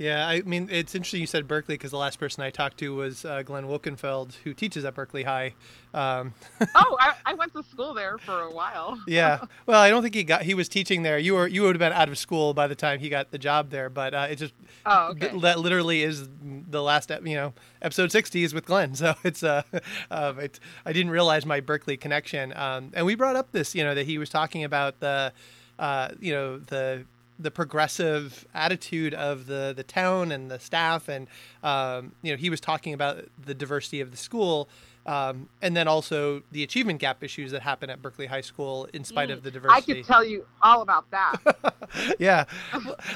[0.00, 2.94] Yeah, I mean, it's interesting you said Berkeley because the last person I talked to
[2.94, 5.52] was uh, Glenn Wilkenfeld, who teaches at Berkeley High.
[5.92, 6.32] Um,
[6.74, 8.98] oh, I, I, went to school there for a while.
[9.06, 10.40] yeah, well, I don't think he got.
[10.40, 11.18] He was teaching there.
[11.18, 13.36] You were you would have been out of school by the time he got the
[13.36, 13.90] job there.
[13.90, 14.54] But uh, it just
[14.86, 15.28] oh, okay.
[15.28, 18.94] th- that literally is the last you know episode sixty is with Glenn.
[19.00, 19.64] So it's uh,
[20.10, 22.56] uh it's, I didn't realize my Berkeley connection.
[22.56, 25.34] Um, and we brought up this you know that he was talking about the
[25.78, 27.04] uh, you know the
[27.40, 31.26] the progressive attitude of the the town and the staff, and
[31.62, 34.68] um, you know he was talking about the diversity of the school.
[35.06, 39.02] Um, and then also the achievement gap issues that happen at Berkeley High School in
[39.02, 39.92] spite mm, of the diversity.
[39.92, 41.38] I could tell you all about that.
[42.18, 42.44] yeah,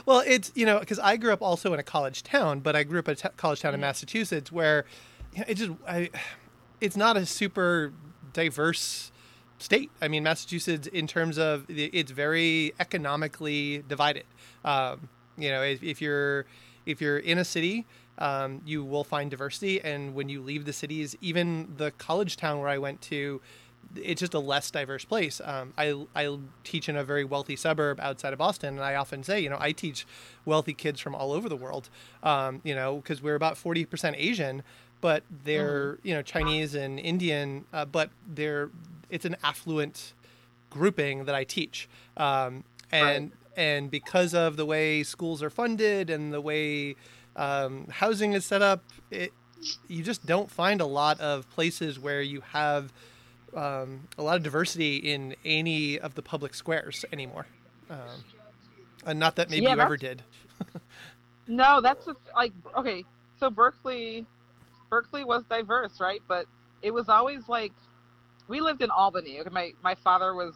[0.06, 2.84] well, it's you know because I grew up also in a college town, but I
[2.84, 4.86] grew up in a t- college town in Massachusetts where
[5.46, 6.08] it just I,
[6.80, 7.92] it's not a super
[8.32, 9.12] diverse
[9.64, 9.90] state.
[10.00, 14.24] I mean, Massachusetts, in terms of it's very economically divided.
[14.64, 16.44] Um, you know, if, if, you're
[16.86, 17.86] if you're in a city,
[18.18, 22.60] um, you will find diversity, and when you leave the cities, even the college town
[22.60, 23.40] where I went to,
[23.96, 25.40] it's just a less diverse place.
[25.42, 29.24] Um, I I teach in a very wealthy suburb outside of Boston, and I often
[29.24, 30.06] say, you know, I teach
[30.44, 31.88] wealthy kids from all over the world.
[32.22, 34.62] Um, you know, because we're about forty percent Asian,
[35.00, 36.08] but they're mm-hmm.
[36.08, 38.70] you know Chinese and Indian, uh, but they're
[39.14, 40.12] it's an affluent
[40.70, 43.32] grouping that I teach, um, and right.
[43.56, 46.96] and because of the way schools are funded and the way
[47.36, 49.32] um, housing is set up, it
[49.86, 52.92] you just don't find a lot of places where you have
[53.54, 57.46] um, a lot of diversity in any of the public squares anymore.
[57.88, 58.24] Um,
[59.06, 60.22] and not that maybe yeah, you ever did.
[61.46, 63.04] no, that's just, like okay.
[63.38, 64.26] So Berkeley,
[64.90, 66.20] Berkeley was diverse, right?
[66.26, 66.46] But
[66.82, 67.72] it was always like
[68.48, 69.40] we lived in Albany.
[69.40, 70.54] Okay, my my father was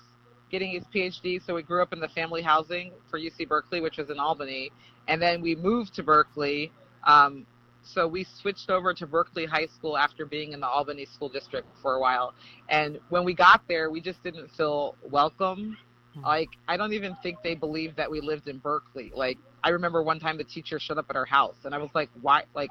[0.51, 3.98] getting his PhD, so we grew up in the family housing for UC Berkeley, which
[3.98, 4.70] was in Albany,
[5.07, 6.72] and then we moved to Berkeley.
[7.07, 7.46] Um,
[7.83, 11.66] so we switched over to Berkeley High School after being in the Albany School District
[11.81, 12.35] for a while.
[12.68, 15.77] And when we got there, we just didn't feel welcome.
[16.14, 16.20] Hmm.
[16.22, 19.12] Like I don't even think they believed that we lived in Berkeley.
[19.14, 21.90] Like I remember one time the teacher showed up at our house, and I was
[21.94, 22.44] like, "Why?
[22.55, 22.70] Like,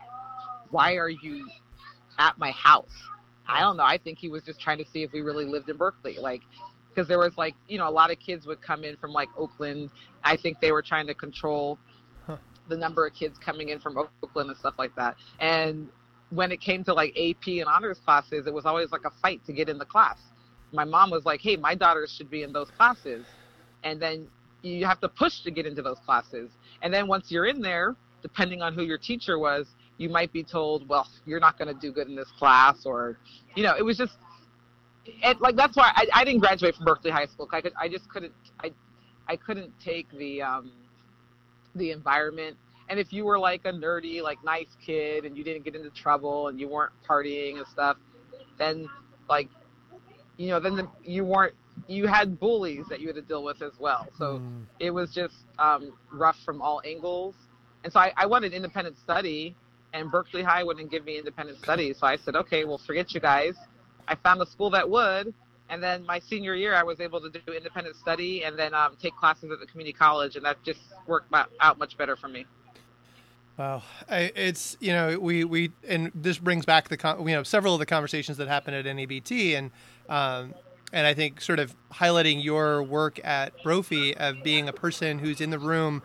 [0.70, 1.50] why are you
[2.20, 2.86] at my house?"
[3.48, 3.84] I don't know.
[3.84, 6.18] I think he was just trying to see if we really lived in Berkeley.
[6.20, 6.42] Like,
[6.90, 9.30] because there was like, you know, a lot of kids would come in from like
[9.38, 9.92] Oakland.
[10.24, 11.78] I think they were trying to control
[12.26, 12.38] huh.
[12.70, 15.16] the number of kids coming in from Oakland and stuff like that.
[15.40, 15.90] And
[16.32, 19.46] when it came to like AP and honors classes, it was always like a fight
[19.46, 20.18] to get in the class.
[20.74, 23.26] My mom was like, hey, my daughters should be in those classes.
[23.84, 24.28] And then
[24.64, 26.50] you have to push to get into those classes.
[26.82, 30.44] And then once you're in there, depending on who your teacher was, you might be
[30.44, 33.18] told, well, you're not going to do good in this class, or,
[33.56, 34.14] you know, it was just,
[35.06, 37.48] it, like that's why I, I didn't graduate from Berkeley High School.
[37.52, 38.72] I could, I just couldn't, I,
[39.28, 40.72] I couldn't take the, um,
[41.76, 42.58] the environment.
[42.90, 45.90] And if you were like a nerdy, like nice kid, and you didn't get into
[45.90, 47.98] trouble, and you weren't partying and stuff,
[48.58, 48.88] then
[49.30, 49.50] like,
[50.38, 51.56] you know, then the, you weren't,
[51.88, 54.08] you had bullies that you had to deal with as well.
[54.18, 54.64] So mm.
[54.80, 57.36] it was just um, rough from all angles.
[57.84, 59.56] And so I, I wanted independent study
[59.94, 61.94] and Berkeley High wouldn't give me independent study.
[61.94, 63.56] So I said, okay, well, forget you guys.
[64.08, 65.34] I found a school that would.
[65.70, 68.96] And then my senior year, I was able to do independent study and then um,
[69.02, 72.46] take classes at the community college, and that just worked out much better for me.
[73.58, 77.42] Wow, I, it's you know we we and this brings back the con- you know
[77.42, 79.72] several of the conversations that happened at NABT and
[80.10, 80.54] um,
[80.94, 85.42] and I think sort of highlighting your work at Brophy of being a person who's
[85.42, 86.04] in the room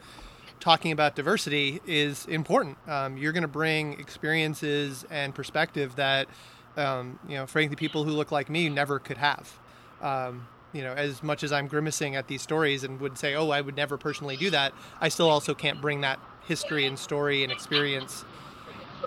[0.63, 2.79] talking about diversity is important.
[2.87, 6.29] Um, you're going to bring experiences and perspective that,
[6.77, 9.59] um, you know, frankly, people who look like me never could have.
[10.01, 13.51] Um, you know, as much as I'm grimacing at these stories and would say, oh,
[13.51, 17.43] I would never personally do that, I still also can't bring that history and story
[17.43, 18.25] and experience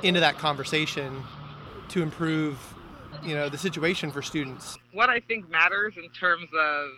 [0.03, 1.23] into that conversation
[1.87, 2.59] to improve,
[3.23, 4.77] you know, the situation for students.
[4.91, 6.89] What I think matters in terms of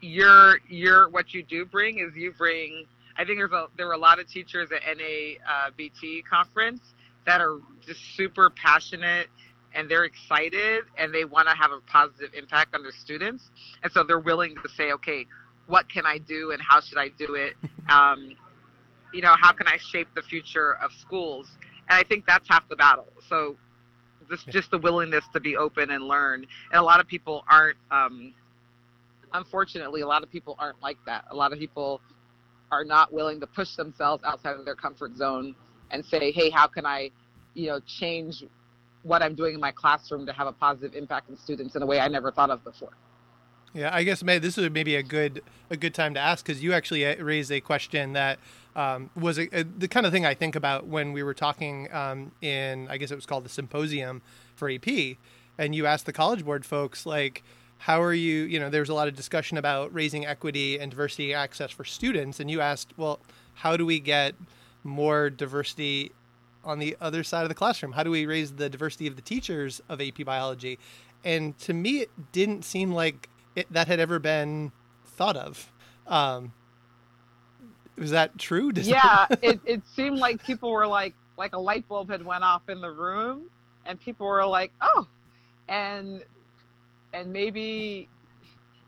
[0.00, 2.86] your your what you do bring is you bring.
[3.16, 6.80] I think there's a there were a lot of teachers at NABT conference
[7.26, 9.28] that are just super passionate
[9.74, 13.50] and they're excited and they want to have a positive impact on their students.
[13.82, 15.26] And so they're willing to say okay
[15.66, 17.54] what can i do and how should i do it?
[17.88, 18.36] Um,
[19.14, 21.48] you know how can i shape the future of schools?
[21.88, 23.06] And i think that's half the battle.
[23.30, 23.56] So
[24.28, 26.46] just just the willingness to be open and learn.
[26.70, 28.34] And a lot of people aren't um,
[29.32, 31.24] unfortunately, a lot of people aren't like that.
[31.30, 32.00] A lot of people
[32.70, 35.54] are not willing to push themselves outside of their comfort zone
[35.90, 37.10] and say, "Hey, how can I,
[37.54, 38.44] you know, change
[39.02, 41.86] what I'm doing in my classroom to have a positive impact on students in a
[41.86, 42.92] way I never thought of before.
[43.74, 46.62] Yeah, I guess maybe this is maybe a good a good time to ask because
[46.62, 48.38] you actually uh, raised a question that
[48.74, 51.92] um, was a, a, the kind of thing I think about when we were talking
[51.92, 54.22] um, in I guess it was called the symposium
[54.54, 54.88] for AP,
[55.58, 57.42] and you asked the College Board folks like,
[57.78, 58.44] how are you?
[58.44, 61.84] You know, there was a lot of discussion about raising equity and diversity access for
[61.84, 63.20] students, and you asked, well,
[63.54, 64.34] how do we get
[64.84, 66.12] more diversity
[66.64, 67.92] on the other side of the classroom?
[67.92, 70.78] How do we raise the diversity of the teachers of AP biology?
[71.24, 74.72] And to me, it didn't seem like it, that had ever been
[75.04, 75.72] thought of.
[76.06, 76.52] Um,
[77.96, 78.72] was that true?
[78.72, 79.38] Does yeah, that...
[79.42, 82.80] it, it seemed like people were like, like a light bulb had went off in
[82.80, 83.50] the room
[83.86, 85.06] and people were like, oh,
[85.68, 86.22] and,
[87.18, 88.08] and maybe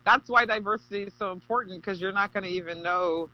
[0.04, 3.28] that's why diversity is so important because you're not going to even know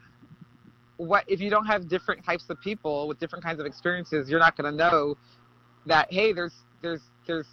[0.97, 4.39] what if you don't have different types of people with different kinds of experiences you're
[4.39, 5.15] not going to know
[5.85, 7.47] that hey there's there's there's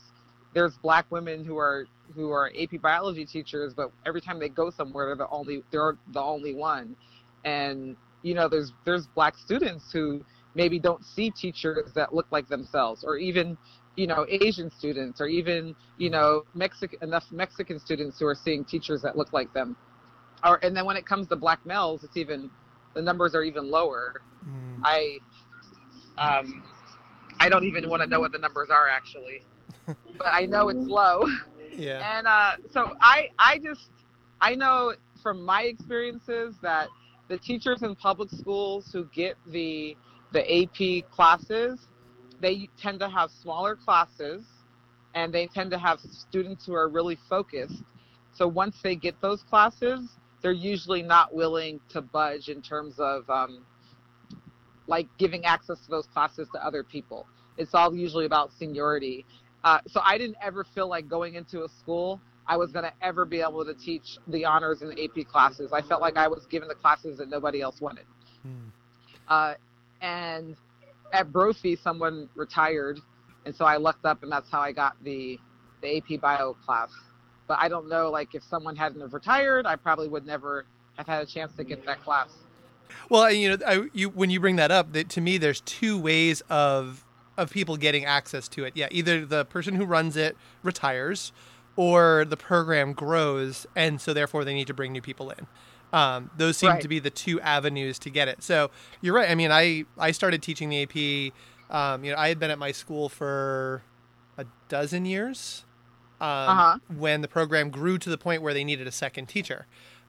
[0.54, 4.70] there's black women who are who are AP biology teachers, but every time they go
[4.70, 6.96] somewhere, they're the only they're the only one.
[7.44, 12.48] And you know, there's there's black students who maybe don't see teachers that look like
[12.48, 13.58] themselves, or even
[13.96, 18.64] you know Asian students, or even you know Mexican enough Mexican students who are seeing
[18.64, 19.76] teachers that look like them.
[20.44, 22.50] Or and then when it comes to black males, it's even
[22.94, 24.22] the numbers are even lower.
[24.46, 24.80] Mm.
[24.84, 25.18] I
[26.18, 26.62] um
[27.40, 29.42] I don't even want to know what the numbers are actually
[30.18, 31.24] but I know it's low.
[31.76, 32.16] Yeah.
[32.16, 33.88] And uh, so I I just
[34.40, 36.88] I know from my experiences that
[37.28, 39.96] the teachers in public schools who get the
[40.32, 41.86] the AP classes,
[42.44, 44.44] they tend to have smaller classes
[45.14, 47.82] and they tend to have students who are really focused.
[48.34, 50.10] So once they get those classes,
[50.42, 53.64] they're usually not willing to budge in terms of um,
[54.86, 57.26] like giving access to those classes to other people.
[57.56, 59.24] It's all usually about seniority.
[59.62, 62.92] Uh, so I didn't ever feel like going into a school I was going to
[63.00, 65.72] ever be able to teach the honors and AP classes.
[65.72, 68.04] I felt like I was given the classes that nobody else wanted.
[68.42, 68.68] Hmm.
[69.28, 69.54] Uh,
[70.02, 70.56] and
[71.12, 73.00] at Brophy, someone retired,
[73.44, 75.38] and so I looked up, and that's how I got the
[75.82, 76.90] the AP Bio class.
[77.46, 81.06] But I don't know, like if someone hadn't have retired, I probably would never have
[81.06, 82.30] had a chance to get that class.
[83.10, 85.98] Well, you know, I, you when you bring that up, that to me, there's two
[85.98, 87.04] ways of
[87.36, 88.74] of people getting access to it.
[88.76, 91.32] Yeah, either the person who runs it retires
[91.76, 95.46] or the program grows and so therefore they need to bring new people in.
[95.94, 96.82] Um, those seem right.
[96.82, 98.42] to be the two avenues to get it.
[98.42, 99.30] So you're right.
[99.30, 101.32] I mean, I, I started teaching the AP.
[101.70, 103.84] Um, you know, I had been at my school for
[104.36, 105.64] a dozen years
[106.20, 106.78] um, uh-huh.
[106.96, 109.66] when the program grew to the point where they needed a second teacher.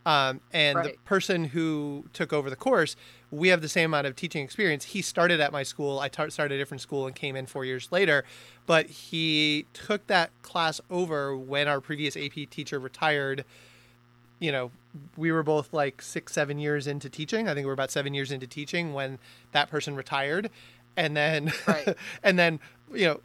[0.07, 0.93] Um, and right.
[0.93, 2.95] the person who took over the course,
[3.29, 4.85] we have the same amount of teaching experience.
[4.85, 5.99] He started at my school.
[5.99, 8.23] I t- started a different school and came in four years later,
[8.65, 13.45] but he took that class over when our previous AP teacher retired.
[14.39, 14.71] You know,
[15.17, 17.47] we were both like six, seven years into teaching.
[17.47, 19.19] I think we are about seven years into teaching when
[19.51, 20.49] that person retired,
[20.95, 21.95] and then, right.
[22.23, 22.59] and then,
[22.93, 23.19] you know,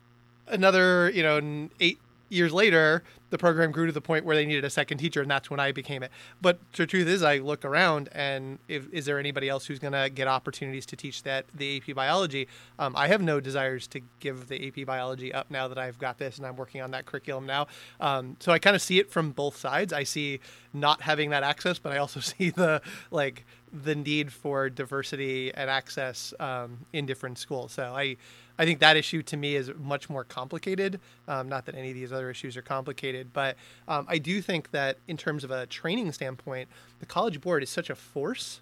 [0.46, 1.98] another, you know, eight
[2.30, 5.30] years later, the program grew to the point where they needed a second teacher, and
[5.30, 6.10] that's when I became it.
[6.40, 9.92] But the truth is, I look around, and if, is there anybody else who's going
[9.92, 12.48] to get opportunities to teach that the AP biology?
[12.78, 16.18] Um, I have no desires to give the AP biology up now that I've got
[16.18, 17.66] this, and I'm working on that curriculum now.
[18.00, 19.92] Um, so I kind of see it from both sides.
[19.92, 20.40] I see
[20.72, 25.70] not having that access, but I also see the like the need for diversity and
[25.70, 27.72] access um, in different schools.
[27.72, 28.16] So I
[28.58, 31.00] I think that issue to me is much more complicated.
[31.26, 33.56] Um, not that any of these other issues are complicated, but
[33.88, 37.70] um, I do think that in terms of a training standpoint, the College Board is
[37.70, 38.60] such a force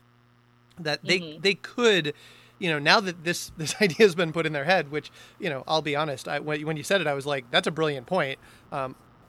[0.78, 1.40] that they mm-hmm.
[1.40, 2.14] they could
[2.58, 5.50] you know, now that this this idea has been put in their head, which you
[5.50, 7.72] know, I'll be honest, I, when, when you said it, I was like, that's a
[7.72, 8.38] brilliant point.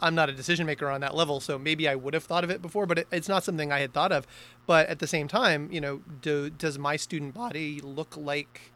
[0.01, 2.49] I'm not a decision maker on that level, so maybe I would have thought of
[2.49, 4.25] it before, but it, it's not something I had thought of.
[4.65, 8.71] But at the same time, you know, do, does my student body look like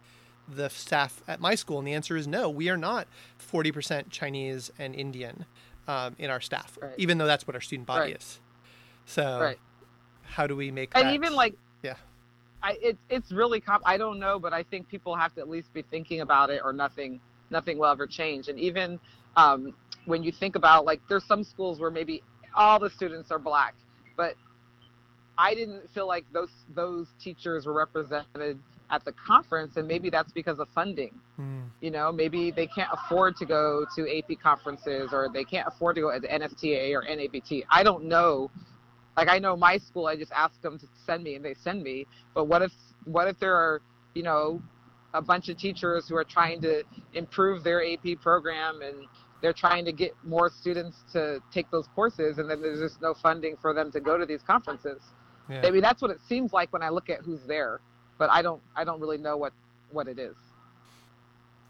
[0.48, 1.80] the staff at my school?
[1.80, 2.50] And the answer is no.
[2.50, 3.08] We are not
[3.40, 5.46] 40% Chinese and Indian
[5.88, 6.94] um, in our staff, right.
[6.98, 8.18] even though that's what our student body right.
[8.18, 8.40] is.
[9.06, 9.60] So, right.
[10.24, 11.14] how do we make and that?
[11.14, 11.96] even like, yeah,
[12.62, 13.84] I it, it's really comp.
[13.86, 16.62] I don't know, but I think people have to at least be thinking about it,
[16.64, 18.48] or nothing nothing will ever change.
[18.48, 19.00] And even
[19.36, 19.74] um,
[20.06, 22.22] when you think about like, there's some schools where maybe
[22.56, 23.76] all the students are black,
[24.16, 24.36] but
[25.38, 28.60] I didn't feel like those those teachers were represented
[28.92, 31.20] at the conference and maybe that's because of funding.
[31.40, 31.64] Mm.
[31.82, 35.96] you know maybe they can't afford to go to ap conferences or they can't afford
[35.96, 38.52] to go to nsta or nabt i don't know.
[39.18, 41.82] Like i know my school i just ask them to send me and they send
[41.82, 42.06] me.
[42.36, 42.72] But what if
[43.06, 43.82] what if there are
[44.14, 44.62] you know
[45.16, 46.84] a bunch of teachers who are trying to
[47.14, 49.08] improve their AP program and
[49.44, 53.14] they're trying to get more students to take those courses and then there's just no
[53.14, 55.02] funding for them to go to these conferences.
[55.50, 55.62] Yeah.
[55.66, 57.82] I mean that's what it seems like when I look at who's there,
[58.18, 59.52] but I don't I don't really know what
[59.92, 60.36] what it is.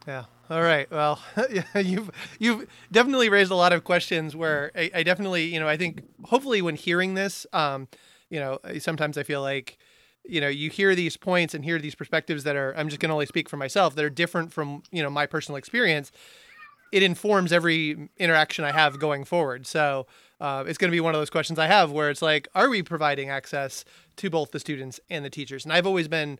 [0.08, 0.26] Yeah.
[0.52, 0.90] All right.
[0.92, 1.20] Well,
[1.76, 5.76] you've you've definitely raised a lot of questions where I, I definitely you know I
[5.76, 7.88] think hopefully when hearing this, um,
[8.30, 9.80] you know sometimes I feel like
[10.24, 13.10] you know you hear these points and hear these perspectives that are i'm just going
[13.10, 16.14] to only speak for myself that are different from you know my personal experience
[16.94, 19.66] it informs every interaction i have going forward.
[19.66, 20.06] So
[20.40, 22.70] uh, it's going to be one of those questions i have where it's like are
[22.70, 23.84] we providing access
[24.18, 25.66] to both the students and the teachers?
[25.66, 26.38] And i've always been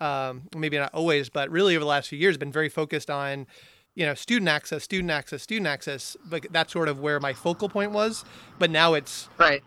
[0.00, 3.46] um, maybe not always but really over the last few years been very focused on
[3.94, 7.68] you know student access student access student access but that's sort of where my focal
[7.68, 8.24] point was.
[8.58, 9.62] But now it's right.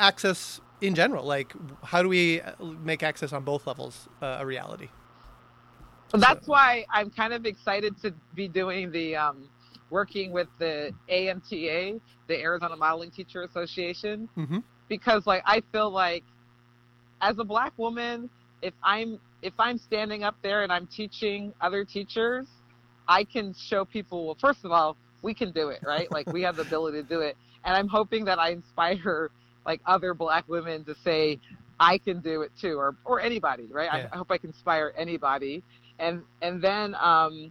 [0.00, 1.54] access in general like
[1.84, 4.88] how do we uh, make access on both levels uh, a reality?
[6.12, 6.52] Well, that's so.
[6.52, 9.48] why i'm kind of excited to be doing the um,
[9.90, 14.58] working with the amta the arizona modeling teacher association mm-hmm.
[14.88, 16.24] because like i feel like
[17.20, 18.28] as a black woman
[18.62, 22.46] if i'm if i'm standing up there and i'm teaching other teachers
[23.08, 26.42] i can show people well first of all we can do it right like we
[26.42, 29.30] have the ability to do it and i'm hoping that i inspire
[29.66, 31.38] like other black women to say
[31.80, 33.88] I can do it too, or or anybody, right?
[33.90, 34.08] Yeah.
[34.12, 35.62] I, I, hope I can inspire anybody,
[35.98, 37.50] and and then um,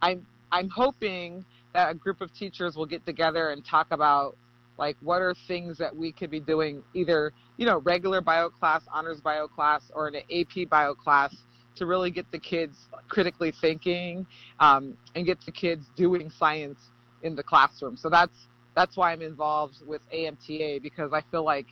[0.00, 1.44] I'm I'm hoping
[1.76, 4.36] a group of teachers will get together and talk about
[4.78, 8.82] like what are things that we could be doing, either you know regular bio class,
[8.92, 11.34] honors bio class, or an AP bio class,
[11.76, 14.26] to really get the kids critically thinking
[14.60, 16.78] um, and get the kids doing science
[17.22, 17.96] in the classroom.
[17.96, 21.66] So that's that's why I'm involved with AMTA because I feel like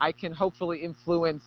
[0.00, 1.42] I can hopefully influence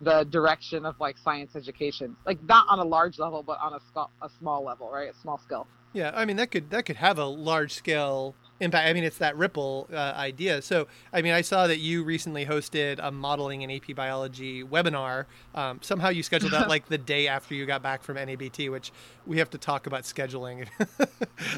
[0.00, 3.80] the direction of like science education, like not on a large level, but on a,
[3.80, 5.10] sc- a small level, right?
[5.10, 5.66] A small scale.
[5.92, 8.86] Yeah, I mean that could that could have a large scale impact.
[8.88, 10.62] I mean, it's that ripple uh, idea.
[10.62, 15.24] So, I mean, I saw that you recently hosted a modeling and AP biology webinar.
[15.54, 18.92] Um, somehow you scheduled that like the day after you got back from NABT, which
[19.26, 20.68] we have to talk about scheduling.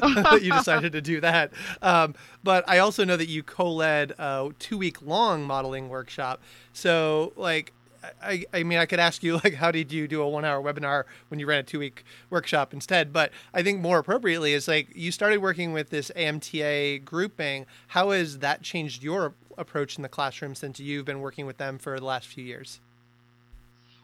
[0.01, 1.51] that you decided to do that.
[1.81, 6.41] Um, but I also know that you co-led a two-week long modeling workshop.
[6.71, 7.73] So, like,
[8.21, 10.61] I, I mean, I could ask you, like, how did you do a one hour
[10.61, 13.13] webinar when you ran a two week workshop instead?
[13.13, 17.65] But I think more appropriately is like you started working with this AMTA grouping.
[17.87, 21.77] How has that changed your approach in the classroom since you've been working with them
[21.77, 22.79] for the last few years?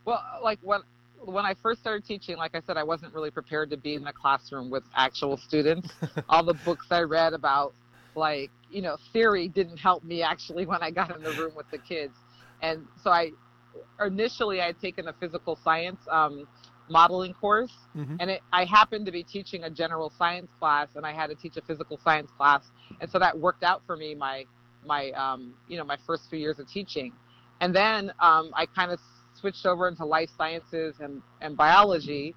[0.06, 0.82] Well, like when
[1.26, 4.04] when I first started teaching, like I said, I wasn't really prepared to be in
[4.04, 5.89] the classroom with actual students.
[6.30, 7.74] All the books I read about,
[8.16, 11.70] like, you know, theory didn't help me actually when I got in the room with
[11.72, 12.14] the kids.
[12.62, 13.32] And so I
[14.05, 16.47] initially I had taken a physical science um,
[16.89, 18.15] modeling course, mm-hmm.
[18.19, 21.36] and it, I happened to be teaching a general science class, and I had to
[21.36, 22.63] teach a physical science class,
[23.01, 24.45] and so that worked out for me my
[24.86, 27.13] my um, you know my first few years of teaching,
[27.61, 28.99] and then um, I kind of
[29.39, 32.36] switched over into life sciences and and biology,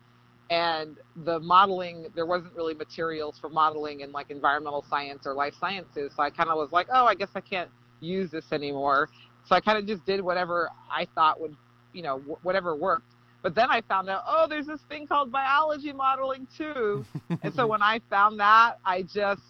[0.51, 5.55] and the modeling there wasn't really materials for modeling in like environmental science or life
[5.59, 7.70] sciences, so I kind of was like, oh, I guess I can't
[8.01, 9.09] use this anymore
[9.47, 11.57] so I kind of just did whatever I thought would,
[11.93, 13.07] you know, whatever worked.
[13.43, 17.05] But then I found out, oh, there's this thing called biology modeling too.
[17.43, 19.43] and so when I found that, I just,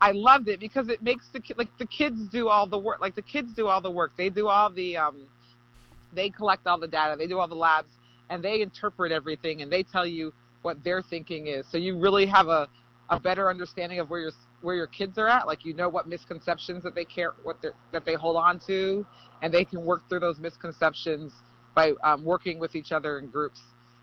[0.00, 3.00] I loved it because it makes the like the kids do all the work.
[3.00, 4.12] Like the kids do all the work.
[4.16, 5.22] They do all the, um,
[6.12, 7.16] they collect all the data.
[7.16, 7.88] They do all the labs,
[8.30, 10.32] and they interpret everything, and they tell you
[10.62, 11.66] what their thinking is.
[11.70, 12.68] So you really have a,
[13.10, 14.32] a better understanding of where your
[14.62, 15.46] where your kids are at.
[15.46, 19.06] Like you know what misconceptions that they care, what they that they hold on to,
[19.42, 21.32] and they can work through those misconceptions
[21.74, 23.60] by um, working with each other in groups.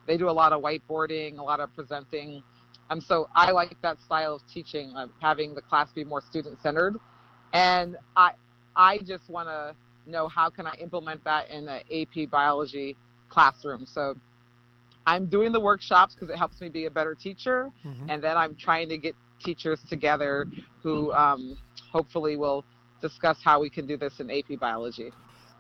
[0.08, 2.44] They do a lot of whiteboarding, a lot of presenting.
[2.90, 6.60] Um, so I like that style of teaching, uh, having the class be more student
[6.62, 6.96] centered.
[7.54, 8.32] And I,
[8.76, 9.76] I just want to
[10.10, 12.98] know how can I implement that in an AP biology
[13.30, 13.86] classroom.
[13.86, 14.16] So
[15.06, 17.70] I'm doing the workshops because it helps me be a better teacher.
[17.86, 18.10] Mm-hmm.
[18.10, 20.48] And then I'm trying to get teachers together
[20.84, 21.58] who um,
[21.92, 22.64] hopefully will
[23.02, 25.12] discuss how we can do this in AP biology.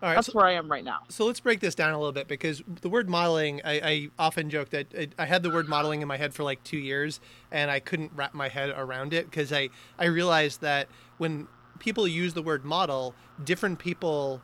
[0.02, 1.00] All right, That's so, where I am right now.
[1.10, 4.50] So let's break this down a little bit because the word modeling, I, I often
[4.50, 7.20] joke that I, I had the word modeling in my head for like two years
[7.52, 11.48] and I couldn't wrap my head around it because I, I realized that when
[11.80, 13.14] people use the word model,
[13.44, 14.42] different people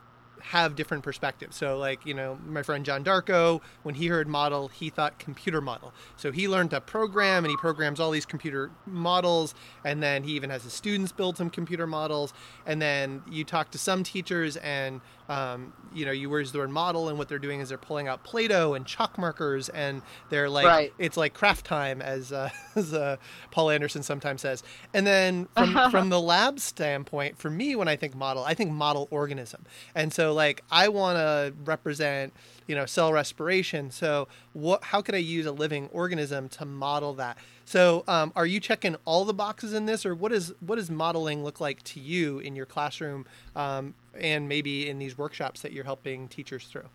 [0.52, 1.56] have different perspectives.
[1.56, 5.62] So, like, you know, my friend John Darko, when he heard model, he thought computer
[5.62, 5.94] model.
[6.18, 9.56] So he learned to program and he programs all these computer models.
[9.84, 12.34] And then he even has his students build some computer models.
[12.66, 16.70] And then you talk to some teachers and, um, you know, you use the word
[16.70, 19.70] model, and what they're doing is they're pulling out Play Doh and chalk markers.
[19.70, 20.94] And they're like, Right.
[21.00, 23.18] it's like craft time, as, uh, as uh,
[23.50, 24.62] Paul Anderson sometimes says.
[24.94, 28.72] And then from, from the lab standpoint, for me, when I think model, I think
[28.72, 29.64] model organism.
[29.96, 32.34] And so, like, I want to represent,
[32.68, 33.90] you know, cell respiration.
[33.90, 34.84] So, what?
[34.84, 37.38] How could I use a living organism to model that?
[37.66, 40.92] So, um, are you checking all the boxes in this, or what is what does
[40.92, 43.26] modeling look like to you in your classroom,
[43.56, 46.90] um, and maybe in these workshops that you're helping teachers through?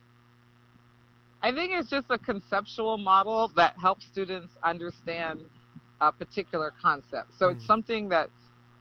[1.43, 5.41] I think it's just a conceptual model that helps students understand
[6.01, 7.33] a particular concept.
[7.39, 7.67] So it's Mhm.
[7.67, 8.31] something that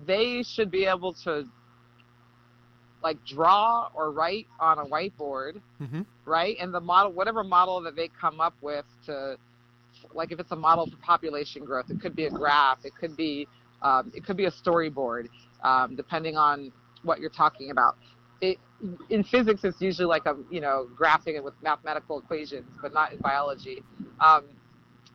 [0.06, 1.48] they should be able to
[3.04, 6.02] like draw or write on a whiteboard, Mm-hmm.
[6.26, 6.58] right?
[6.60, 9.38] And the model, whatever model that they come up with to,
[10.14, 13.16] like if it's a model for population growth, it could be a graph, it could
[13.16, 13.48] be,
[13.82, 15.30] um, it could be a storyboard,
[15.64, 16.72] um, depending on
[17.04, 17.96] what you're talking about.
[18.42, 18.58] It,
[19.10, 23.12] in physics, it's usually like a you know graphing it with mathematical equations, but not
[23.12, 23.84] in biology.
[24.22, 24.46] Um,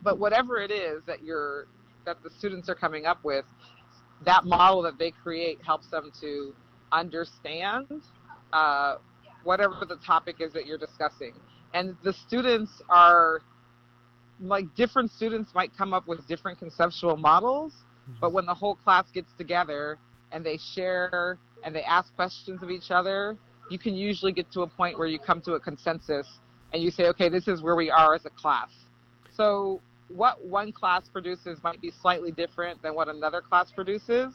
[0.03, 1.67] but whatever it is that you're
[2.05, 3.47] that the students are coming up with,
[4.25, 6.55] that model that they create helps them to
[7.01, 8.03] understand
[8.53, 8.97] uh,
[9.43, 11.33] whatever the topic is that you're discussing.
[11.73, 13.41] And the students are
[14.41, 17.73] like different students might come up with different conceptual models,
[18.21, 19.99] but when the whole class gets together
[20.33, 23.37] and they share and they ask questions of each other,
[23.71, 26.27] you can usually get to a point where you come to a consensus
[26.73, 28.69] and you say, okay, this is where we are as a class.
[29.35, 34.35] So what one class produces might be slightly different than what another class produces,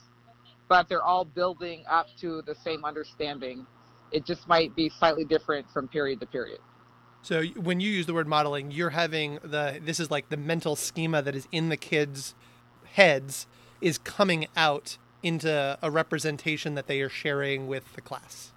[0.69, 3.65] but they're all building up to the same understanding.
[4.11, 6.59] It just might be slightly different from period to period.
[7.21, 10.75] So when you use the word modeling, you're having the this is like the mental
[10.77, 12.33] schema that is in the kids'
[12.93, 13.45] heads
[13.81, 18.53] is coming out into a representation that they are sharing with the class.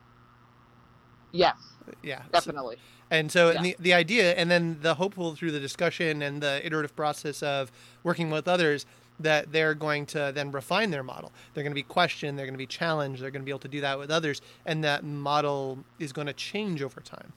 [1.32, 1.56] Yes,
[2.02, 2.22] Yeah.
[2.24, 2.76] So- definitely.
[3.10, 3.62] and so Yeah.
[3.62, 7.72] the, the idea, and then the hopeful through the discussion and the iterative process of
[8.04, 8.86] working with others,
[9.20, 11.32] that they're going to then refine their model.
[11.54, 13.60] They're going to be questioned, they're going to be challenged, they're going to be able
[13.60, 17.32] to do that with others, and that model is going to change over time.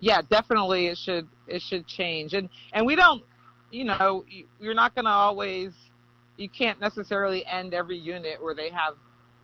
[0.00, 3.22] yeah definitely it should it should change and and we don't
[3.70, 5.72] you know you- you're not going to always
[6.36, 8.94] you can't necessarily end every unit where they have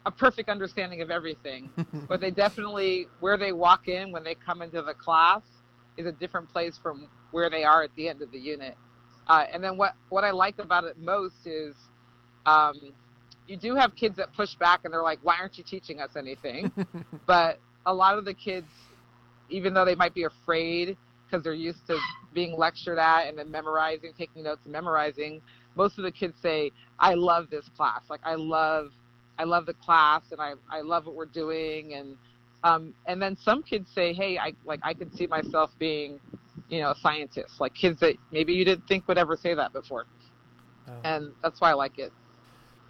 [0.07, 1.71] a perfect understanding of everything
[2.09, 5.43] but they definitely where they walk in when they come into the class
[5.97, 8.77] is a different place from where they are at the end of the unit
[9.29, 11.75] uh, and then what what i like about it most is
[12.47, 12.75] um,
[13.47, 16.11] you do have kids that push back and they're like why aren't you teaching us
[16.17, 16.71] anything?
[17.27, 18.67] But a lot of the kids
[19.51, 21.99] even though they might be afraid because they're used to
[22.35, 25.41] being lectured at and then memorizing taking notes and memorizing
[25.75, 28.01] most of the kids say i love this class.
[28.09, 28.93] Like i love
[29.39, 31.95] i love the class and i, I love what we're doing.
[31.95, 32.17] And
[32.65, 36.19] um, and then some kids say hey i like i could see myself being
[36.69, 40.07] you know scientists, like kids that maybe you didn't think would ever say that before
[40.89, 40.93] Oh.
[41.05, 42.13] and that's why i like it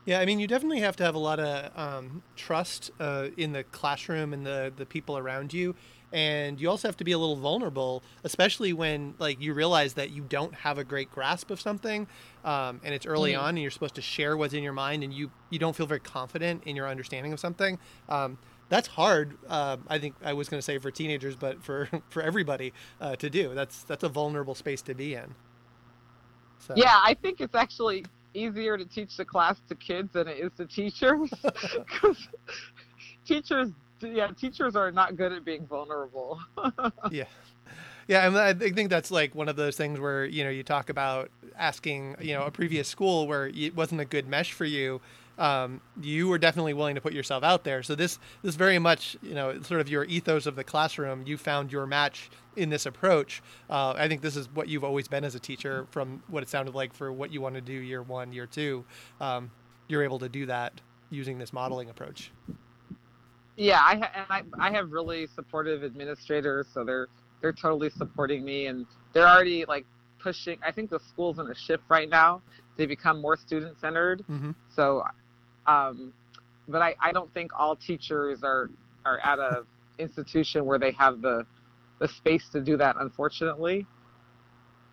[0.04, 3.52] Yeah, I mean, you definitely have to have a lot of um, trust uh, in
[3.52, 5.74] the classroom and the the people around you,
[6.12, 10.08] and you also have to be a little vulnerable, especially when like you realize that
[10.10, 12.06] you don't have a great grasp of something,
[12.42, 13.38] um, and it's early Mhm.
[13.40, 15.86] on, and you're supposed to share what's in your mind, and you you don't feel
[15.86, 17.78] very confident in your understanding of something.
[18.08, 18.38] Um,
[18.68, 19.36] that's hard.
[19.48, 23.16] Uh, I think I was going to say for teenagers, but for for everybody uh,
[23.16, 23.54] to do.
[23.54, 25.34] That's that's a vulnerable space to be in.
[26.60, 26.74] So.
[26.76, 28.04] yeah i think it's actually
[28.34, 31.30] easier to teach the class to kids than it is to teachers
[32.00, 32.28] 'Cause
[33.24, 33.70] teachers
[34.02, 36.40] yeah teachers are not good at being vulnerable
[37.10, 37.24] yeah
[38.06, 40.62] yeah and i I think that's like one of those things where you know you
[40.62, 44.64] talk about asking you know a previous school where it wasn't a good mesh for
[44.64, 45.00] you
[45.38, 47.82] um, you were definitely willing to put yourself out there.
[47.82, 51.24] So this this very much you know sort of your ethos of the classroom.
[51.26, 53.40] You found your match in this approach.
[53.70, 56.48] Uh, i think this is what you've always been as a teacher from what it
[56.48, 58.84] sounded like for what you want to do year one year two.
[59.20, 59.50] Um,
[59.86, 60.80] you're able to do that
[61.10, 62.32] using this modeling approach.
[63.56, 64.26] Yeah i ha- and
[64.58, 67.08] I, I have really supportive administrators so they're
[67.40, 69.86] they're totally supporting me and they're already like
[70.18, 72.42] pushing i think the school's in a shift right now.
[72.76, 75.02] They become more student centered hmm so
[75.68, 76.12] um
[76.66, 78.68] but i i don't think all teachers are
[79.04, 79.62] are at a
[79.98, 81.44] institution where they have the
[82.00, 83.86] the space to do that unfortunately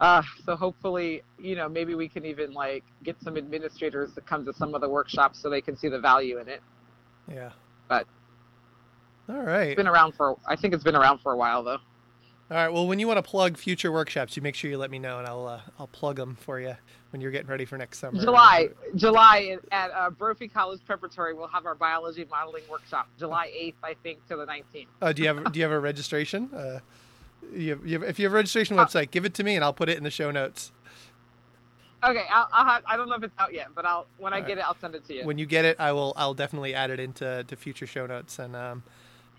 [0.02, 4.44] uh so hopefully you know maybe we can even like get some administrators to come
[4.46, 6.62] to some of the workshops so they can see the value in it
[7.32, 7.52] yeah
[7.88, 8.08] But-
[9.30, 9.70] All right.
[9.70, 10.38] It's been around for.
[10.48, 11.80] I think it's been around for a while though.
[12.52, 12.70] All right.
[12.70, 15.18] Well, when you want to plug future workshops, you make sure you let me know,
[15.18, 16.76] and I'll uh, I'll plug them for you
[17.10, 18.22] when you're getting ready for next summer.
[18.22, 23.08] July, July at uh, Brophy College Preparatory, we'll have our biology modeling workshop.
[23.18, 24.88] July 8th, I think, to the 19th.
[25.02, 26.50] Uh, do you have Do you have a registration?
[26.54, 26.80] Uh,
[27.52, 29.64] you have, you have, if you have a registration website, give it to me, and
[29.64, 30.72] I'll put it in the show notes.
[32.04, 34.42] Okay, I'll, I'll have, I don't know if it's out yet, but I'll when I
[34.42, 35.26] All get it, I'll send it to you.
[35.26, 38.38] When you get it, I will I'll definitely add it into to future show notes,
[38.38, 38.84] and um,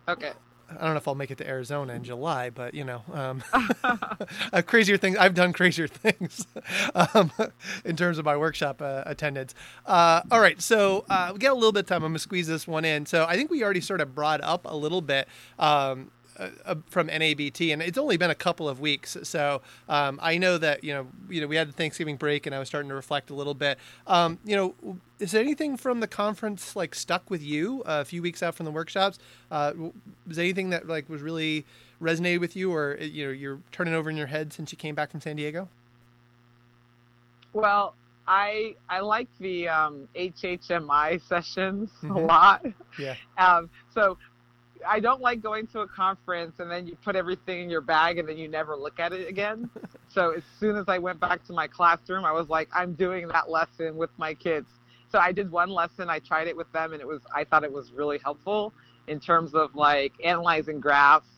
[0.08, 0.32] okay.
[0.68, 3.42] I don't know if I'll make it to Arizona in July, but you know, um,
[3.84, 5.16] uh, crazier things.
[5.16, 6.46] I've done crazier things
[6.94, 7.30] um,
[7.84, 9.54] in terms of my workshop uh, attendance.
[9.84, 12.02] Uh, all right, so uh, we got a little bit of time.
[12.02, 13.06] I'm gonna squeeze this one in.
[13.06, 15.28] So I think we already sort of brought up a little bit.
[15.58, 19.16] Um, uh, uh, from NABT, and it's only been a couple of weeks.
[19.22, 22.54] So um, I know that you know, you know, we had the Thanksgiving break, and
[22.54, 23.78] I was starting to reflect a little bit.
[24.06, 28.04] Um, you know, is there anything from the conference like stuck with you uh, a
[28.04, 29.18] few weeks out from the workshops?
[29.50, 29.72] Uh,
[30.26, 31.64] was there anything that like was really
[32.02, 34.94] resonated with you, or you know, you're turning over in your head since you came
[34.94, 35.68] back from San Diego?
[37.52, 37.94] Well,
[38.28, 42.16] I I like the um, HHMI sessions Mhm.
[42.16, 42.66] a lot.
[42.98, 43.14] Yeah.
[43.38, 44.18] Um, so
[44.88, 48.18] I don't like going to a conference and then you put everything in your bag
[48.18, 49.68] and then you never look at it again.
[50.08, 53.28] so as soon as I went back to my classroom, I was like, I'm doing
[53.28, 54.68] that lesson with my kids.
[55.10, 56.10] So I did one lesson.
[56.10, 58.72] I tried it with them, and it was I thought it was really helpful
[59.06, 61.28] in terms of like analyzing graphs.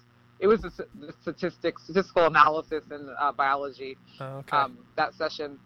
[0.41, 0.73] It was the
[1.21, 4.57] statistics, statistical analysis in uh, biology Oh, okay.
[4.57, 5.59] um, that session.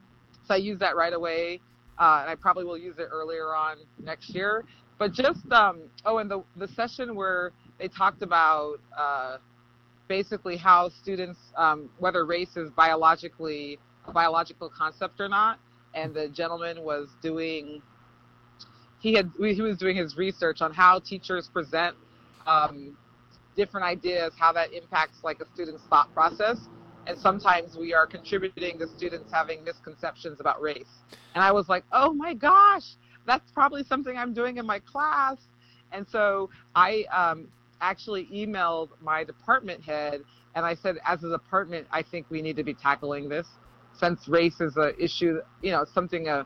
[0.47, 1.61] So I used that right away,
[1.99, 4.65] uh, and I probably will use it earlier on next year.
[4.99, 9.39] But just um, oh, and the the session where they talked about uh,
[10.09, 15.59] basically how students um, whether race is biologically a biological concept or not,
[15.95, 17.83] and the gentleman was doing
[19.01, 21.97] he had he was doing his research on how teachers present
[22.47, 22.97] um,
[23.57, 26.59] different ideas, how that impacts like a student's thought process
[27.07, 31.01] and sometimes we are contributing to students having misconceptions about race.
[31.35, 32.97] And I was like, oh my gosh,
[33.27, 35.37] that's probably something I'm doing in my class.
[35.91, 37.49] And so I um,
[37.83, 40.23] actually emailed my department head
[40.55, 43.47] and I said, as a department, I think we need to be tackling this
[43.99, 46.45] since race is an issue, you know, something uh,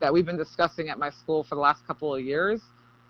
[0.00, 2.60] that we've been discussing at my school for the last couple of years.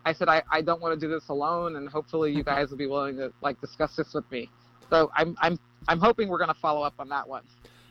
[0.05, 2.77] I said, I, I don't want to do this alone, and hopefully you guys will
[2.77, 4.49] be willing to like discuss this with me.
[4.89, 5.59] So I'm I'm
[5.89, 7.43] I'm hoping we're going to follow up on that one.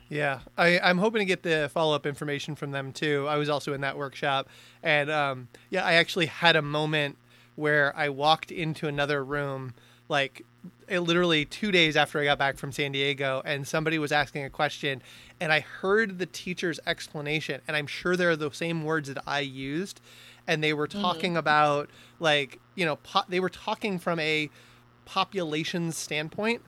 [0.07, 3.25] Yeah, I, I'm hoping to get the follow up information from them too.
[3.27, 4.47] I was also in that workshop,
[4.81, 7.17] and um, yeah, I actually had a moment
[7.55, 9.73] where I walked into another room,
[10.09, 10.45] like
[10.87, 14.43] it, literally two days after I got back from San Diego, and somebody was asking
[14.43, 15.01] a question,
[15.39, 19.39] and I heard the teacher's explanation, and I'm sure they're the same words that I
[19.39, 20.01] used,
[20.47, 21.01] and they were mm-hmm.
[21.01, 21.89] talking about
[22.19, 24.49] like you know po- they were talking from a
[25.05, 26.61] population standpoint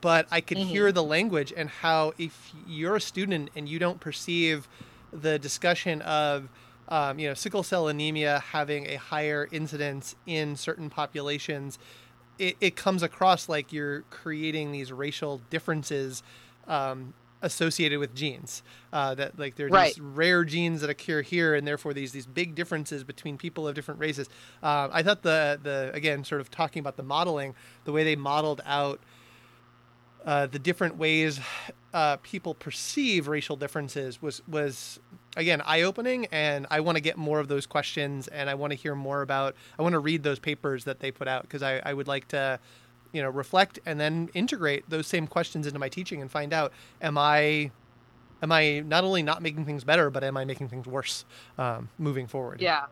[0.00, 0.94] but I could hear mm-hmm.
[0.94, 4.68] the language and how if you're a student and you don't perceive
[5.12, 6.48] the discussion of
[6.92, 11.78] um, you know sickle cell anemia having a higher incidence in certain populations,
[12.38, 16.22] it, it comes across like you're creating these racial differences
[16.68, 18.62] um, associated with genes.
[18.92, 19.94] Uh, that like there are Right.
[19.94, 23.74] these rare genes that occur here, and therefore these these big differences between people of
[23.74, 24.28] different races.
[24.62, 28.16] Uh, I thought the the again sort of talking about the modeling, the way they
[28.16, 29.00] modeled out
[30.26, 31.40] uh, the different ways
[31.94, 35.00] uh, people perceive racial differences was was
[35.36, 38.72] again eye opening, and I want to get more of those questions, and I want
[38.72, 39.54] to hear more about.
[39.78, 42.28] I want to read those papers that they put out because I, I would like
[42.28, 42.58] to,
[43.12, 46.72] you know, reflect and then integrate those same questions into my teaching and find out
[47.00, 47.70] am I.
[48.42, 51.24] Am I not only not making things better, but am I making things worse
[51.58, 52.60] um, moving forward?
[52.60, 52.86] Yeah,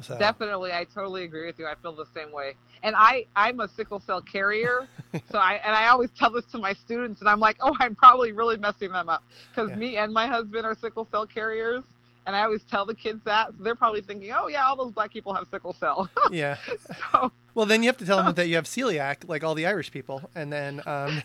[0.00, 0.72] So, definitely.
[0.72, 1.66] I totally agree with you.
[1.66, 2.54] I feel the same way.
[2.82, 4.86] And I I'm a sickle cell carrier,
[5.30, 7.94] so I and I always tell this to my students, and I'm like, oh, I'm
[7.96, 9.76] probably really messing them up because Yeah.
[9.76, 11.82] me and my husband are sickle cell carriers.
[12.26, 13.52] And I always tell the kids that.
[13.56, 16.10] So they're probably thinking, oh, yeah, all those black people have sickle cell.
[16.30, 16.58] yeah.
[17.10, 19.64] so, Well, then you have to tell them that you have celiac, like all the
[19.64, 21.22] Irish people, and then um,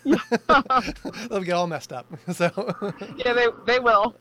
[1.30, 2.06] they'll get all messed up.
[2.32, 2.50] So,
[3.18, 4.16] yeah, they, they will.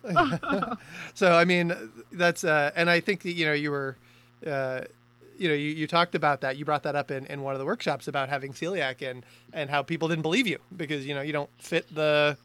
[1.15, 1.73] so I mean,
[2.11, 3.97] that's uh, and I think that you know you were,
[4.47, 4.83] uh,
[5.39, 6.57] you know, you, you talked about that.
[6.57, 9.71] You brought that up in, in one of the workshops about having celiac and and
[9.71, 12.37] how people didn't believe you because you know you don't fit the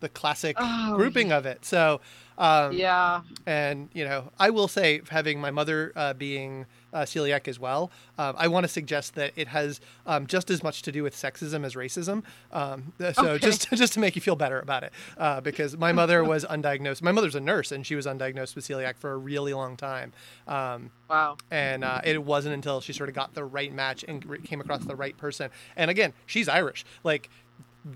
[0.00, 1.64] the classic Oh, grouping of it.
[1.64, 2.00] So
[2.38, 3.22] um, Yeah.
[3.46, 7.90] and you know, I will say, having my mother uh, being uh, celiac as well,
[8.18, 11.14] um, I want to suggest that it has um, just as much to do with
[11.14, 12.24] sexism as racism.
[12.52, 13.38] Um, so Okay.
[13.38, 17.02] just just to make you feel better about it, uh, because my mother was undiagnosed.
[17.02, 20.12] My mother's a nurse, and she was undiagnosed with celiac for a really long time.
[20.46, 21.36] Um, Wow.
[21.50, 24.84] and uh, it wasn't until she sort of got the right match and came across
[24.84, 25.50] the right person.
[25.76, 27.30] And again, she's Irish, like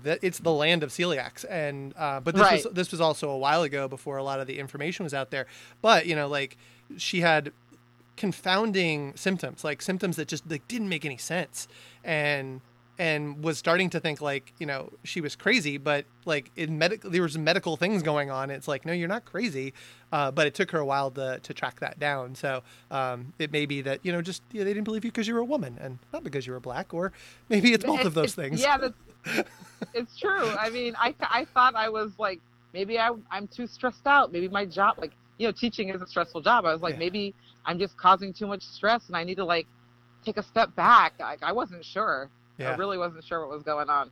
[0.03, 0.19] that.
[0.21, 3.63] It's the land of celiacs, and uh, but this was this was also a while
[3.63, 5.47] ago before a lot of the information was out there.
[5.81, 6.57] But you know, like
[6.97, 7.51] she had
[8.17, 11.67] confounding symptoms, like symptoms that just like didn't make any sense,
[12.03, 12.61] and
[13.01, 17.09] and was starting to think like you know she was crazy but like in medical
[17.09, 19.73] there was medical things going on it's like no you're not crazy
[20.13, 23.51] uh, but it took her a while to, to track that down so um, it
[23.51, 25.45] may be that you know just yeah, they didn't believe you because you were a
[25.45, 27.11] woman and not because you were black or
[27.49, 29.49] maybe it's both It- of those things Yeah, that's,
[29.95, 30.47] it's true.
[30.59, 32.39] I mean, I, I thought I was like,
[32.73, 34.31] maybe I, I'm too stressed out.
[34.31, 36.65] Maybe my job, like, you know, teaching is a stressful job.
[36.65, 36.99] I was like, Yeah.
[36.99, 37.33] maybe
[37.65, 39.67] I'm just causing too much stress and I need to like
[40.25, 41.13] take a step back.
[41.19, 42.29] Like, I wasn't sure.
[42.69, 44.11] I really wasn't sure what was going on.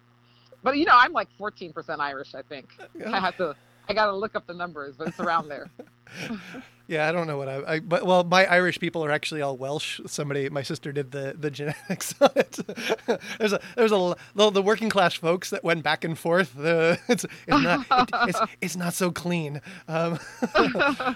[0.63, 2.67] But, you know, I'm like 14% Irish, I think.
[3.05, 3.55] I have to,
[3.87, 5.69] I got to look up the numbers, but it's around there.
[6.89, 9.55] Yeah, I don't know what I, I but well, my Irish people are actually all
[9.55, 10.01] Welsh.
[10.07, 12.57] Somebody, my sister did the the genetics on it.
[13.37, 16.55] there's a there's a the, the working class folks that went back and forth.
[16.55, 19.61] The it's it's not it, it's, it's not so clean.
[19.87, 20.17] Um,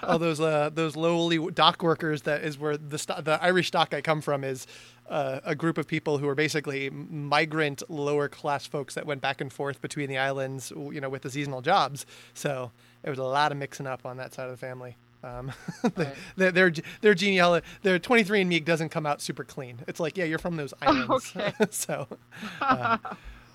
[0.04, 2.22] all those uh, those lowly dock workers.
[2.22, 4.68] That is where the the Irish stock I come from is.
[5.08, 9.40] Uh, a group of people who are basically migrant lower class folks that went back
[9.42, 12.06] and forth between the islands, you know, with the seasonal jobs.
[12.32, 12.70] So
[13.02, 14.96] there was a lot of mixing up on that side of the family.
[15.22, 15.52] Um,
[15.96, 16.14] Right.
[16.36, 19.80] their their their genealogy, their 23andMe doesn't come out super clean.
[19.86, 21.32] It's like, yeah, you're from those islands.
[21.36, 21.52] Okay.
[21.70, 22.06] so,
[22.62, 22.96] uh,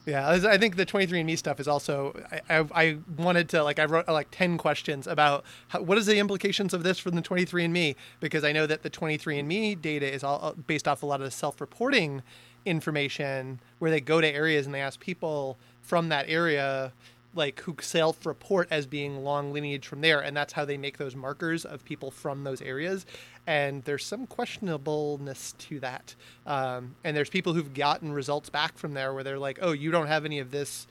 [0.10, 2.20] yeah, I think the 23andMe stuff is also.
[2.50, 6.06] I, I, wanted to like I wrote uh, like 10 questions about how, what is
[6.06, 10.24] the implications of this for the 23andMe because I know that the 23andMe data is
[10.24, 12.24] all uh, based off a lot of the self-reporting
[12.66, 16.92] information where they go to areas and they ask people from that area
[17.36, 21.16] like who self-report as being long lineage from there and that's how they make those
[21.16, 23.06] markers of people from those areas.
[23.46, 26.16] And there's some questionableness to that.
[26.46, 29.92] Um, and there's people who've gotten results back from there where they're like oh you
[29.92, 30.88] don't have any of this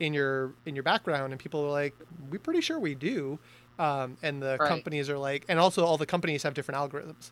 [0.00, 1.32] in your in your background.
[1.32, 1.94] And people are like
[2.30, 3.38] we're pretty sure we do.
[3.78, 4.68] Um, and the Right.
[4.68, 7.30] companies are like and also all the companies have different algorithms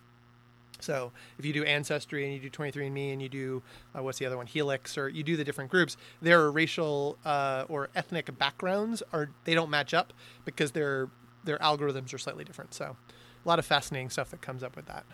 [0.83, 3.63] so if you do Ancestry and you do 23andMe and you do
[3.97, 7.65] uh, what's the other one, Helix, or you do the different groups, their racial uh,
[7.69, 10.13] or ethnic backgrounds are they don't match up
[10.45, 11.09] because their
[11.45, 12.75] their algorithms are slightly different.
[12.75, 12.97] So
[13.45, 15.05] a lot of fascinating stuff that comes up with that.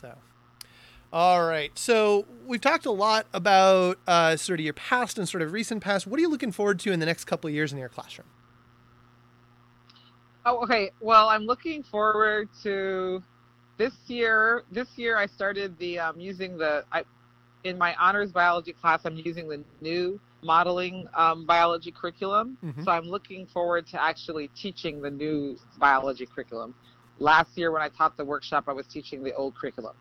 [0.00, 0.14] So.
[1.12, 1.76] All right.
[1.78, 5.82] So we've talked a lot about uh, sort of your past and sort of recent
[5.82, 6.06] past.
[6.06, 8.28] What are you looking forward to in the next couple of years in your classroom?
[10.44, 10.90] Oh, okay.
[11.00, 13.22] Well, I'm looking forward to
[13.78, 14.64] this year.
[14.70, 17.04] This year, I started the um, using the I,
[17.64, 19.00] in my honors biology class.
[19.04, 22.58] I'm using the new modeling um, biology curriculum.
[22.62, 22.84] Mhm.
[22.84, 26.74] So I'm looking forward to actually teaching the new biology curriculum.
[27.18, 29.96] Last year, when I taught the workshop, I was teaching the old curriculum.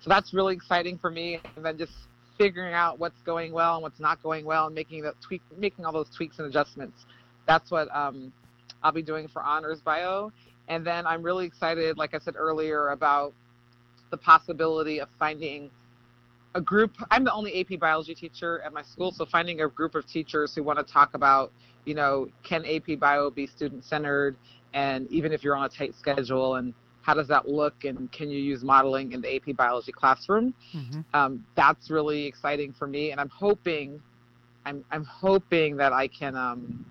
[0.00, 1.40] So that's really exciting for me.
[1.56, 1.92] And then just
[2.38, 5.84] figuring out what's going well and what's not going well, and making the tweak, making
[5.84, 7.04] all those tweaks and adjustments.
[7.46, 8.32] That's what um,
[8.82, 10.32] I'll be doing for honors bio.
[10.68, 13.32] And then I'm really excited, like I said earlier, about
[14.10, 15.70] the possibility of finding
[16.54, 16.92] a group.
[17.10, 20.54] I'm the only AP biology teacher at my school, so finding a group of teachers
[20.54, 21.50] who want to talk about,
[21.84, 24.36] you know, can AP bio be student centered?
[24.74, 27.84] And even if you're on a tight schedule, and how does that look?
[27.84, 30.54] And can you use modeling in the AP biology classroom?
[30.74, 31.00] Mm-hmm.
[31.14, 34.00] um, that's really exciting for me, and I'm hoping,
[34.64, 36.84] I'm I'm hoping that I can um,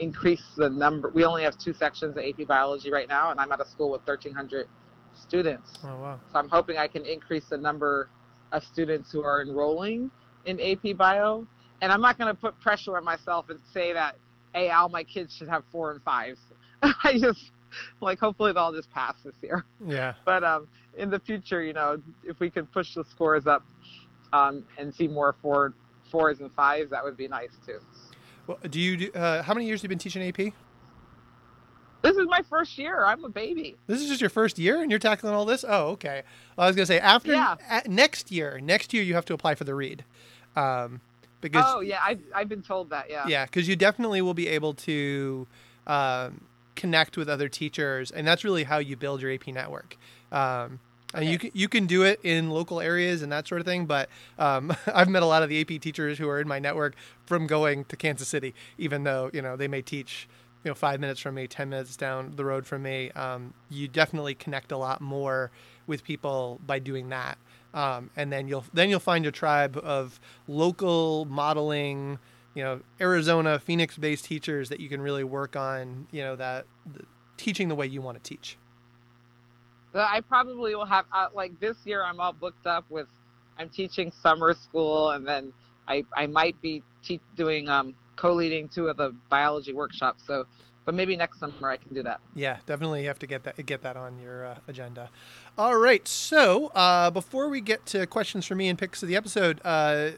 [0.00, 1.10] increase the number.
[1.14, 3.90] We only have two sections of AP Biology right now, and I'm at a school
[3.90, 4.66] with 1,300
[5.14, 5.78] students.
[5.84, 6.20] Oh wow.
[6.32, 8.08] So I'm hoping I can increase the number
[8.52, 10.10] of students who are enrolling
[10.46, 11.46] in AP Bio.
[11.82, 14.16] And I'm not going to put pressure on myself and say that,
[14.54, 16.40] hey, all my kids should have four and fives.
[16.82, 17.52] I just
[18.00, 20.14] like hopefully they'll just pass this year Yeah.
[20.24, 20.66] but um,
[20.98, 23.62] in the future, you know, if we could push the scores up
[24.32, 25.72] um, and see more four,
[26.10, 27.78] fours and fives, that would be nice too.
[28.50, 30.52] Well, do you do, uh, how many years have you been teaching AP?
[32.02, 33.04] This is my first year.
[33.04, 33.76] I'm a baby.
[33.86, 35.64] This is just your first year, and you're tackling all this.
[35.68, 36.22] Oh, okay.
[36.56, 37.56] Well, I was gonna say after Yeah.
[37.86, 40.04] next year, next year you have to apply for the read,
[40.56, 41.00] um,
[41.40, 43.08] because oh yeah, I've I've been told that.
[43.08, 43.28] Yeah.
[43.28, 45.46] yeah, because you definitely will be able to
[45.86, 46.40] um,
[46.74, 49.96] connect with other teachers, and that's really how you build your AP network.
[50.32, 50.80] Um,
[51.12, 53.86] And you can you can do it in local areas and that sort of thing,
[53.86, 54.08] but
[54.38, 56.94] um, I've met a lot of the AP teachers who are in my network
[57.26, 60.28] from going to Kansas City, even though you know they may teach
[60.64, 63.10] you know five minutes from me, ten minutes down the road from me.
[63.12, 65.50] Um, you definitely connect a lot more
[65.86, 67.38] with people by doing that,
[67.74, 72.18] um, and then you'll then you'll find your tribe of local modeling,
[72.54, 77.04] you know, Arizona, Phoenix-based teachers that you can really work on, you know, that the,
[77.36, 78.56] teaching the way you want to teach.
[79.94, 82.02] I probably will have uh, like this year.
[82.02, 83.08] I'm all booked up with.
[83.58, 85.52] I'm teaching summer school, and then
[85.88, 90.22] I I might be te- doing um, co-leading two of the biology workshops.
[90.26, 90.46] So,
[90.84, 92.20] but maybe next summer I can do that.
[92.34, 95.10] Yeah, definitely you have to get that get that on your uh, agenda.
[95.58, 99.16] All right, so uh, before we get to questions for me and picks of the
[99.16, 100.12] episode, uh,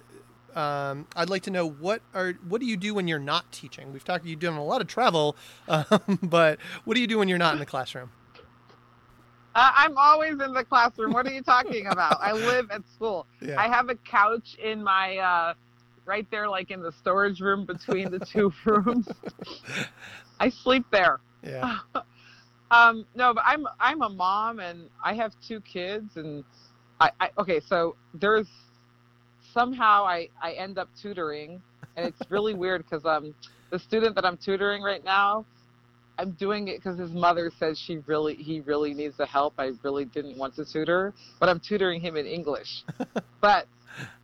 [0.54, 3.92] um, I'd like to know what are what do you do when you're not teaching?
[3.92, 5.36] We've talked you've done a lot of travel,
[5.68, 8.10] um, but what do you do when you're not in the classroom?
[9.54, 11.12] Uh, I'm always in the classroom.
[11.12, 12.18] What are you talking about?
[12.20, 13.26] I live at school.
[13.40, 13.60] Yeah.
[13.60, 15.54] I have a couch in my uh,
[16.06, 19.08] right there, like in the storage room between the two rooms.
[20.40, 21.20] I sleep there.
[21.42, 21.78] Yeah.
[22.70, 26.44] um, no, but I'm I'm a mom and I have two kids and
[27.00, 27.60] I, I okay.
[27.60, 28.48] So there's
[29.52, 31.60] somehow I I end up tutoring
[31.96, 33.34] and it's really weird because um
[33.70, 35.44] the student that I'm tutoring right now
[36.18, 39.54] I'm doing it because his mother says she really he really needs the help.
[39.58, 42.84] I really didn't want to tutor, but I'm tutoring him in English.
[43.40, 43.66] but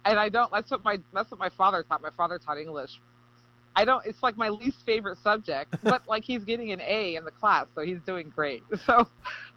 [0.05, 0.51] and I don't.
[0.51, 2.03] That's what my that's what my father taught.
[2.03, 3.01] My father taught English.
[3.77, 4.05] I don't.
[4.07, 7.67] It's like my least favorite subject, but like he's getting an A in the class,
[7.75, 8.63] so he's doing great.
[8.87, 9.09] So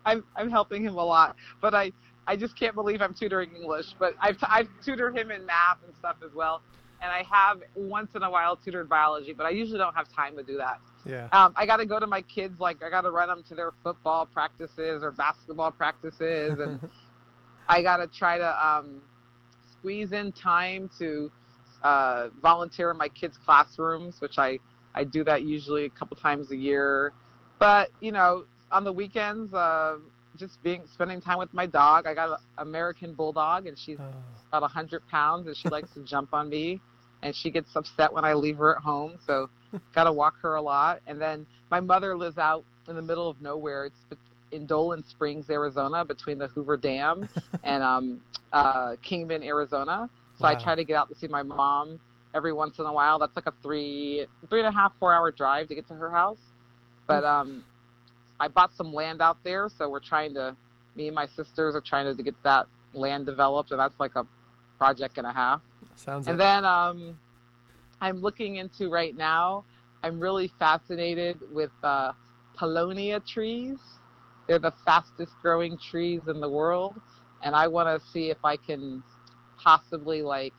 [0.06, 1.36] I'm I'm helping him a lot.
[1.62, 1.92] But I
[2.28, 3.96] I just can't believe I'm tutoring English.
[4.00, 6.62] But I've I've tutored him in math and stuff as well.
[7.02, 10.38] And I have once in a while tutored biology, but I usually don't have time
[10.38, 10.80] to do that.
[11.06, 11.28] Yeah.
[11.32, 12.60] Um, I got to go to my kids.
[12.60, 16.80] Like I got to run them to their football practices or basketball practices, and
[17.68, 19.02] I got to try to um,
[19.72, 21.32] squeeze in time to
[21.84, 24.60] uh, volunteer in my kids' classrooms, which I
[24.94, 27.14] I do that usually a couple times a year.
[27.58, 29.98] But you know, on the weekends, uh,
[30.38, 32.08] just being spending time with my dog.
[32.08, 34.14] I got an American bulldog, and she's oh.
[34.50, 36.80] about a hundred pounds, and she likes to jump on me,
[37.24, 39.18] and she gets upset when I leave her at home.
[39.26, 39.50] So
[39.96, 41.02] got to walk her a lot.
[41.08, 43.86] And then my mother lives out in the middle of nowhere.
[43.86, 44.20] It's
[44.52, 47.30] in Dolan Springs, Arizona, between the Hoover Dam
[47.64, 50.10] and um, uh, Kingman, Arizona.
[50.38, 50.52] So wow.
[50.52, 52.00] I try to get out to see my mom
[52.34, 53.20] every once in a while.
[53.20, 56.10] That's like a three, three and a half, four hour drive to get to her
[56.10, 56.40] house.
[57.08, 57.64] But um,
[58.40, 60.56] I bought some land out there, so we're trying to.
[60.94, 64.16] Me and my sisters are trying to, to get that land developed, and that's like
[64.16, 64.26] a
[64.82, 65.62] project and a half.
[65.96, 66.28] Sounds.
[66.28, 67.20] And then um,
[68.02, 69.64] I'm looking into right now.
[70.02, 72.14] I'm really fascinated with uh,
[72.60, 73.78] paulownia trees.
[74.48, 77.00] They're the fastest growing trees in the world,
[77.44, 79.04] and I want to see if I can
[79.60, 80.54] possibly like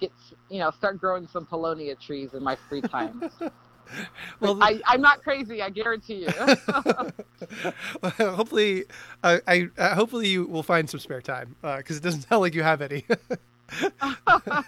[0.00, 0.12] get
[0.48, 3.22] you know start growing some paulownia trees in my free time.
[4.40, 5.62] well, I, am not crazy.
[5.62, 6.28] I guarantee you.
[8.02, 8.84] well, hopefully,
[9.22, 12.40] uh, I uh, hopefully you will find some spare time because uh, it doesn't sound
[12.40, 13.04] like you have any.
[13.10, 14.62] so uh,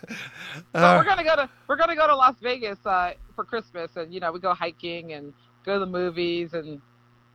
[0.75, 4.21] we're gonna go to we're gonna go to Las Vegas uh, for Christmas, and you
[4.21, 5.33] know we go hiking and
[5.65, 6.81] go to the movies, and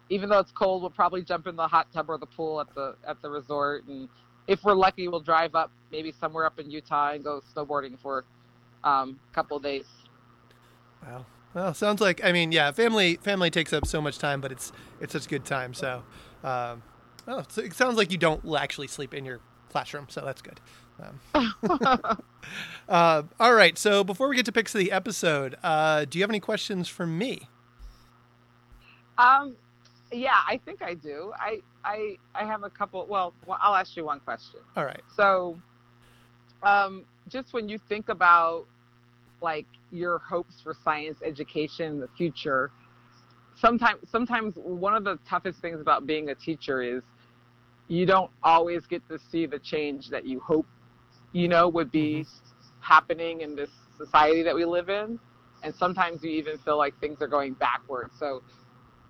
[0.09, 2.73] even though it's cold, we'll probably jump in the hot tub or the pool at
[2.75, 4.09] the at the resort, and
[4.47, 8.25] if we're lucky, we'll drive up maybe somewhere up in Utah and go snowboarding for
[8.83, 9.85] um, a couple of days.
[11.03, 11.25] Wow.
[11.59, 14.71] Well, sounds like I mean, yeah, family family takes up so much time, but it's
[15.01, 15.73] it's such a good time.
[15.73, 16.03] So,
[16.41, 16.81] um,
[17.27, 20.61] oh, so it sounds like you don't actually sleep in your classroom, so that's good.
[21.33, 21.53] Um,
[22.87, 23.77] uh, all right.
[23.77, 26.87] So before we get to picks of the episode, uh, do you have any questions
[26.87, 27.49] for me?
[29.17, 29.57] Um,
[30.13, 31.33] yeah, I think I do.
[31.37, 33.05] I I I have a couple.
[33.05, 34.61] Well, I'll ask you one question.
[34.77, 35.01] All right.
[35.13, 35.59] So,
[36.63, 38.65] um, just when you think about
[39.41, 42.71] like your hopes for science education in the future,
[43.55, 47.03] sometimes sometimes one of the toughest things about being a teacher is
[47.87, 50.65] you don't always get to see the change that you hope
[51.31, 52.81] you know, would be mm-hmm.
[52.81, 55.19] happening in this society that we live in.
[55.63, 58.13] And sometimes you even feel like things are going backwards.
[58.17, 58.41] So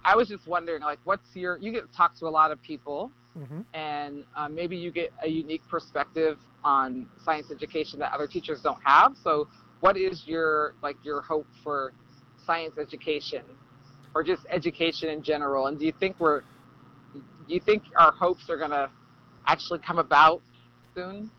[0.03, 2.61] I was just wondering, like, what's your, you get to talk to a lot of
[2.61, 3.61] people, mm-hmm.
[3.73, 8.81] and uh, maybe you get a unique perspective on science education that other teachers don't
[8.83, 9.15] have.
[9.23, 9.47] So
[9.79, 11.93] what is your, like, your hope for
[12.45, 13.43] science education
[14.13, 15.67] or just education in general?
[15.67, 16.41] And do you think we're,
[17.13, 18.89] do you think our hopes are going to
[19.47, 20.41] actually come about
[20.95, 21.31] soon?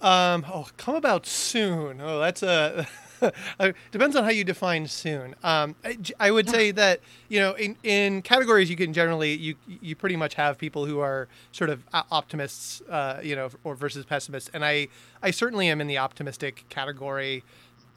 [0.00, 2.00] Um, oh, come about soon.
[2.00, 2.86] Oh, that's a
[3.90, 5.34] depends on how you define soon.
[5.42, 9.56] Um, I, I, would say that you know in, in categories you can generally you
[9.66, 14.04] you pretty much have people who are sort of optimists, uh, you know, or versus
[14.04, 14.88] pessimists, and I
[15.22, 17.42] I certainly am in the optimistic category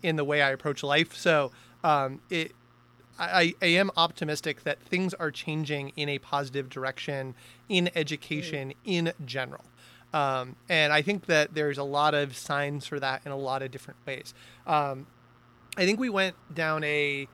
[0.03, 1.15] in the way I approach life.
[1.15, 1.51] So
[1.83, 2.53] um, it
[3.19, 7.35] I, I, am optimistic that things are changing in a positive direction
[7.69, 8.75] in education mm.
[8.83, 9.63] in general.
[10.13, 13.61] Um, and I think that there's a lot of signs for that in a lot
[13.61, 14.33] of different ways.
[14.65, 15.07] Um,
[15.77, 17.27] I think we went down a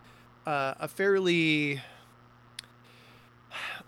[0.46, 1.82] uh, a fairly.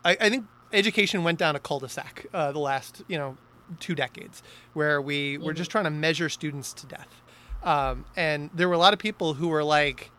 [0.03, 3.37] I, I, think education went down a cul-de-sac uh, the last you know
[3.79, 4.41] two decades,
[4.73, 5.45] where we mm-hmm.
[5.45, 7.21] were just trying to measure students to death,
[7.63, 10.11] um, and there were a lot of people who were like,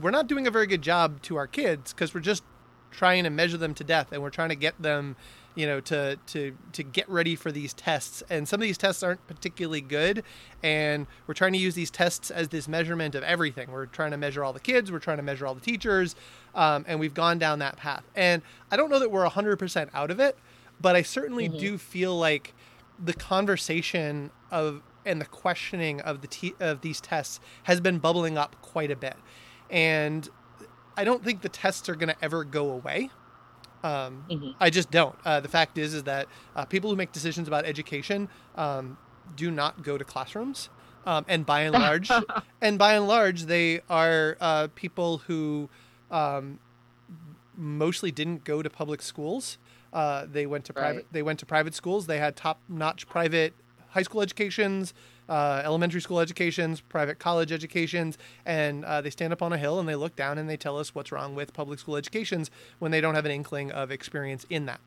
[0.00, 2.42] "We're not doing a very good job to our kids because we're just
[2.90, 5.16] trying to measure them to death, and we're trying to get them
[5.58, 8.22] you know to to to get ready for these tests.
[8.30, 10.22] And some of these tests aren't particularly good
[10.62, 13.72] and we're trying to use these tests as this measurement of everything.
[13.72, 16.14] We're trying to measure all the kids we're trying to measure all the teachers
[16.54, 18.04] um, and we've gone down that path.
[18.14, 20.38] And i don't know that we're 100% out of it
[20.80, 21.58] but i certainly mm-hmm.
[21.58, 22.54] do feel like
[23.04, 28.38] the conversation of and the questioning of the te- of these tests has been bubbling
[28.38, 29.16] up quite a bit
[29.70, 30.28] and
[30.96, 33.10] i don't think the tests are going to ever go away
[33.82, 34.50] um, mm-hmm.
[34.58, 35.14] I just don't.
[35.24, 38.98] Uh, the fact is, is that uh, people who make decisions about education um,
[39.36, 40.68] do not go to classrooms,
[41.06, 42.10] um, and by and large,
[42.60, 45.68] and by and large, they are uh, people who
[46.10, 46.58] um,
[47.56, 49.58] mostly didn't go to public schools.
[49.92, 50.96] Uh, they went to private.
[50.96, 51.12] Right.
[51.12, 52.06] They went to private schools.
[52.06, 53.54] They had top-notch private
[53.98, 54.94] high school educations
[55.28, 59.78] uh, elementary school educations, private college educations, and uh, they stand up on a hill
[59.78, 62.90] and they look down and they tell us what's wrong with public school educations when
[62.90, 64.80] they don't have an inkling of experience in that.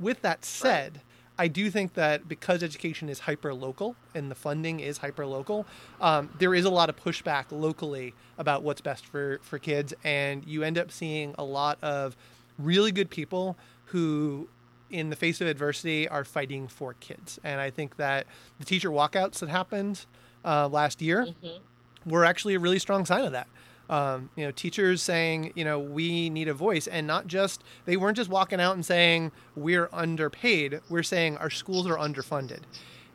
[0.00, 1.02] With that said, right.
[1.40, 5.66] I do think that because education is hyper local and the funding is hyper local,
[6.00, 9.94] um, there is a lot of pushback locally about what's best for, for kids.
[10.02, 12.16] And you end up seeing a lot of
[12.58, 14.48] really good people who
[14.90, 17.38] in the face of adversity are fighting for kids.
[17.44, 18.26] And I think that
[18.58, 20.06] the teacher walkouts that happened
[20.44, 22.10] uh, last year mm-hmm.
[22.10, 23.48] were actually a really strong sign of that.
[23.90, 27.96] Um, you know, teachers saying, you know, we need a voice, and not just they
[27.96, 30.80] weren't just walking out and saying we're underpaid.
[30.90, 32.60] We're saying our schools are underfunded,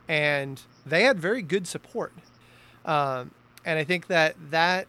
[0.08, 2.12] and they had very good support.
[2.84, 3.30] Um,
[3.64, 4.88] and I think that that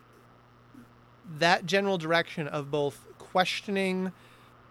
[1.38, 4.12] that general direction of both questioning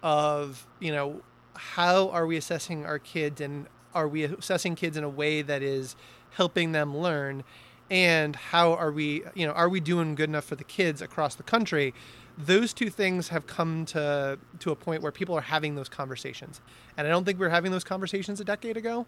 [0.03, 1.23] of you know
[1.57, 5.63] how are we assessing our kids and are we assessing kids in a way that
[5.63, 5.97] is
[6.31, 7.45] helping them learn?
[7.91, 11.35] And how are we you know are we doing good enough for the kids across
[11.35, 11.95] the country?
[12.37, 16.61] Those two things have come to to a point where people are having those conversations.
[16.97, 19.07] And i don't think we were having those conversations a decade ago.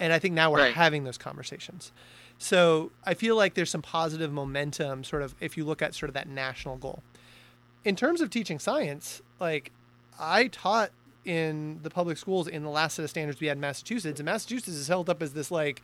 [0.00, 0.74] And i think now we're right.
[0.74, 1.92] having those conversations.
[2.38, 6.08] So i feel like there's some positive momentum sort of if you look at sort
[6.08, 7.02] of that national goal.
[7.84, 9.72] In terms of teaching science like
[10.18, 10.92] i taught
[11.24, 14.18] in the public schools in the last set of standards we had in Massachusetts.
[14.20, 15.82] And Massachusetts is held up as this like,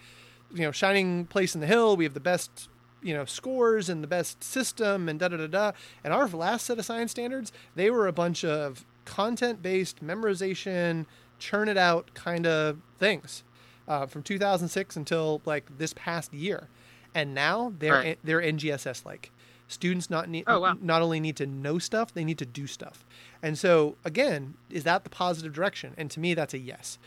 [0.53, 1.97] you know, shining place in the hill.
[1.97, 2.69] We have the best,
[3.03, 5.73] you know, scores and the best system and da da da da.
[6.03, 11.07] And our last set of science standards, they were a bunch of content based memorization,
[11.39, 13.45] churn it out kind of things
[13.87, 16.69] uh, from 2006 until like this past year.
[17.15, 18.19] And now they're right.
[18.23, 19.31] they're NGSS like.
[19.69, 20.77] Students not need oh, wow.
[20.81, 23.05] not only need to know stuff, they need to do stuff.
[23.43, 25.95] And so again, is that the positive direction?
[25.99, 26.99] And to me, that's a yes.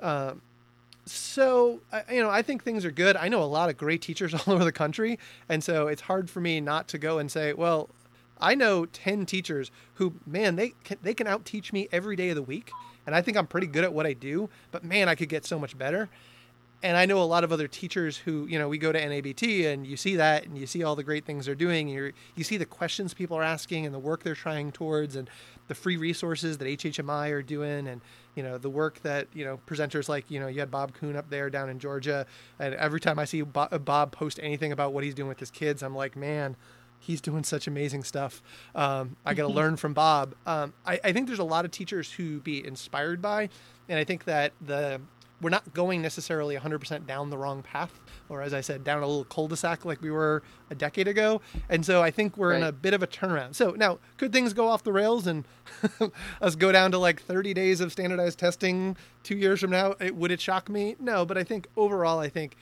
[0.00, 0.40] Um,
[1.04, 1.80] so
[2.10, 3.16] you know, I think things are good.
[3.16, 6.30] I know a lot of great teachers all over the country, and so it's hard
[6.30, 7.88] for me not to go and say, well,
[8.40, 12.30] I know ten teachers who, man, they can, they can out teach me every day
[12.30, 12.70] of the week,
[13.06, 14.48] and I think I'm pretty good at what I do.
[14.70, 16.08] But man, I could get so much better
[16.82, 19.66] and I know a lot of other teachers who, you know, we go to NABT
[19.66, 21.88] and you see that and you see all the great things they're doing.
[21.88, 25.30] You you see the questions people are asking and the work they're trying towards and
[25.68, 28.02] the free resources that HHMI are doing and
[28.34, 31.16] you know the work that you know presenters like you know you had Bob Kuhn
[31.16, 32.26] up there down in Georgia
[32.58, 35.82] and every time I see Bob post anything about what he's doing with his kids,
[35.82, 36.56] I'm like, man.
[36.98, 38.42] He's doing such amazing stuff.
[38.74, 40.34] Um, I got to learn from Bob.
[40.46, 43.50] Um, I, I think there's a lot of teachers who be inspired by,
[43.88, 45.00] and I think that the
[45.40, 49.06] we're not going necessarily 100% down the wrong path or as i said down a
[49.06, 51.40] little cul-de-sac like we were a decade ago.
[51.68, 52.58] And so i think we're right.
[52.58, 53.54] in a bit of a turnaround.
[53.54, 55.44] So now could things go off the rails and
[56.40, 59.94] us go down to like 30 days of standardized testing two years from now?
[60.00, 60.96] It, would it shock me?
[60.98, 62.56] No but i think overall i think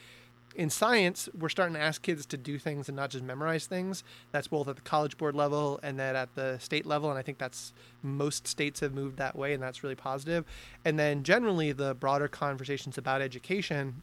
[0.55, 4.03] in science, we're starting to ask kids to do things and not just memorize things.
[4.31, 7.09] That's both at the college board level and then at the state level.
[7.09, 10.45] And I think that's most states have moved that way, and that's really positive.
[10.83, 14.01] And then generally, the broader conversations about education,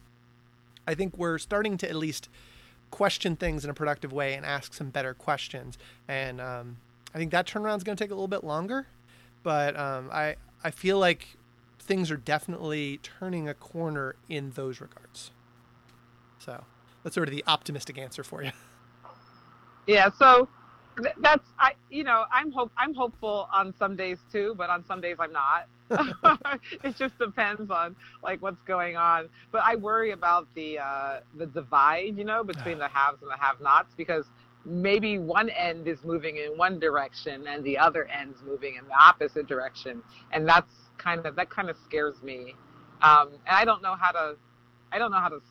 [0.87, 2.29] I think we're starting to at least
[2.91, 5.79] question things in a productive way and ask some better questions.
[6.07, 6.77] And um,
[7.15, 8.87] I think that turnaround is going to take a little bit longer,
[9.41, 11.37] but um, I I feel like
[11.79, 15.31] things are definitely turning a corner in those regards.
[16.43, 16.63] So
[17.03, 18.51] that's sort of the optimistic answer for you.
[19.87, 20.09] Yeah.
[20.17, 20.47] So
[21.01, 21.73] th- that's I.
[21.89, 25.33] You know, I'm hope I'm hopeful on some days too, but on some days I'm
[25.33, 25.67] not.
[26.83, 29.29] it just depends on like what's going on.
[29.51, 33.37] But I worry about the uh, the divide, you know, between the haves and the
[33.37, 34.25] have-nots because
[34.65, 38.95] maybe one end is moving in one direction and the other end's moving in the
[38.95, 42.55] opposite direction, and that's kind of that kind of scares me.
[43.01, 44.35] Um, and I don't know how to
[44.91, 45.41] I don't know how to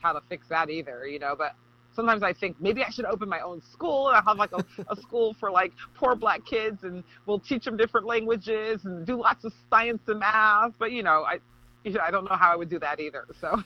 [0.00, 1.34] how to fix that either, you know.
[1.36, 1.54] But
[1.94, 4.64] sometimes I think maybe I should open my own school and I'll have like a,
[4.88, 9.20] a school for like poor black kids and we'll teach them different languages and do
[9.20, 10.72] lots of science and math.
[10.78, 11.38] But you know, I
[11.84, 13.26] you know, I don't know how I would do that either.
[13.40, 13.62] So.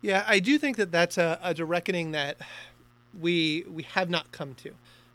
[0.00, 2.38] Yeah, I do think that that's a, a reckoning that
[3.18, 4.72] we we have not come to.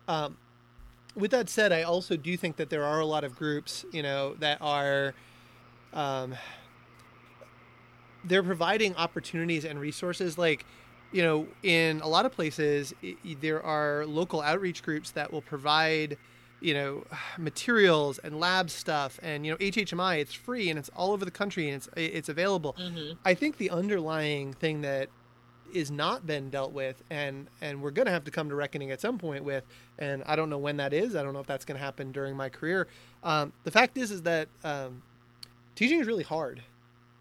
[0.07, 0.37] Um,
[1.15, 4.01] with that said, I also do think that there are a lot of groups, you
[4.03, 5.13] know, that are
[5.93, 6.35] um,
[8.27, 10.65] they're providing opportunities and resources like
[11.11, 15.41] you know in a lot of places it, there are local outreach groups that will
[15.41, 16.17] provide
[16.59, 17.03] you know
[17.37, 21.31] materials and lab stuff and you know HHMI it's free and it's all over the
[21.31, 22.75] country and it's it's available.
[22.79, 23.13] Mm-hmm.
[23.25, 25.09] I think the underlying thing that
[25.73, 28.91] is not been dealt with and and we're going to have to come to reckoning
[28.91, 29.65] at some point with
[29.99, 31.15] and I don't know when that is.
[31.15, 32.87] I don't know if that's going to happen during my career.
[33.23, 35.03] Um, the fact is is that um,
[35.75, 36.61] teaching is really hard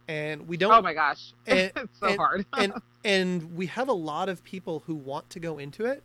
[0.08, 1.32] and we don't oh my gosh.
[1.46, 2.46] and, it's so and, hard.
[2.58, 2.72] and
[3.04, 6.02] and we have a lot of people who want to go into it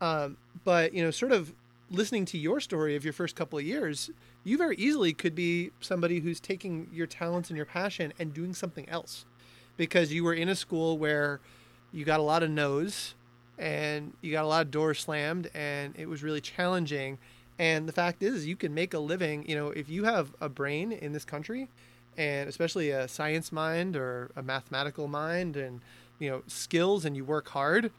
[0.00, 1.52] um, but you know sort of
[1.90, 4.10] listening to your story of your first couple of years
[4.44, 8.54] you very easily could be somebody who's taking your talents and your passion and doing
[8.54, 9.24] something else
[9.76, 11.40] because you were in a school where
[11.92, 13.14] you got a lot of no's
[13.58, 17.18] and you got a lot of doors slammed and it was really challenging.
[17.58, 20.48] And the fact is you can make a living you know if you have a
[20.48, 21.68] brain in this country
[22.16, 25.80] and especially a science mind or a mathematical mind and
[26.18, 27.90] you know skills and you work hard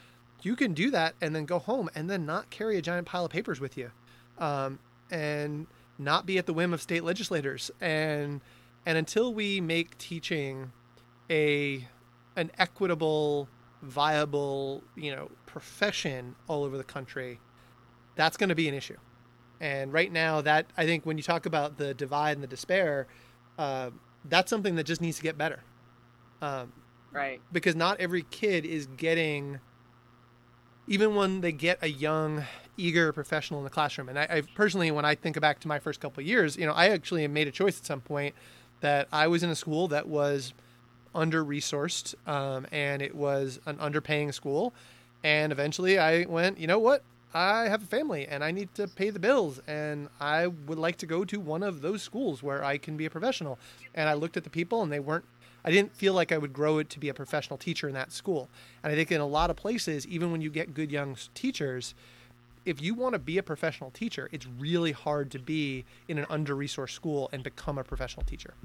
[0.43, 3.25] you can do that and then go home and then not carry a giant pile
[3.25, 3.91] of papers with you
[4.39, 4.79] um,
[5.11, 7.71] and not be at the whim of state legislators.
[7.79, 8.41] And
[8.85, 10.71] and until we make teaching
[11.29, 11.87] a
[12.35, 13.47] an equitable
[13.81, 17.39] viable you know profession all over the country
[18.15, 18.97] that's going to be an issue.
[19.59, 23.07] And right now that i think when you talk about the divide and the despair
[23.57, 23.89] uh,
[24.25, 25.63] that's something that just needs to get better.
[26.41, 26.73] Um,
[27.11, 27.41] right.
[27.51, 29.59] Because not every kid is getting,
[30.87, 32.45] even when they get a young,
[32.77, 34.09] eager professional in the classroom.
[34.09, 36.65] And I, I personally, when I think back to my first couple of years, you
[36.65, 38.35] know, I actually made a choice at some point
[38.81, 40.53] that I was in a school that was
[41.13, 44.73] under resourced um, and it was an underpaying school.
[45.23, 47.03] And eventually I went, you know what?
[47.33, 50.97] I have a family and I need to pay the bills and I would like
[50.97, 53.57] to go to one of those schools where I can be a professional.
[53.95, 55.25] And I looked at the people and they weren't
[55.63, 58.11] I didn't feel like I would grow it to be a professional teacher in that
[58.11, 58.49] school.
[58.83, 61.93] And I think in a lot of places, even when you get good young teachers,
[62.65, 66.25] if you want to be a professional teacher, it's really hard to be in an
[66.29, 68.55] under resourced school and become a professional teacher.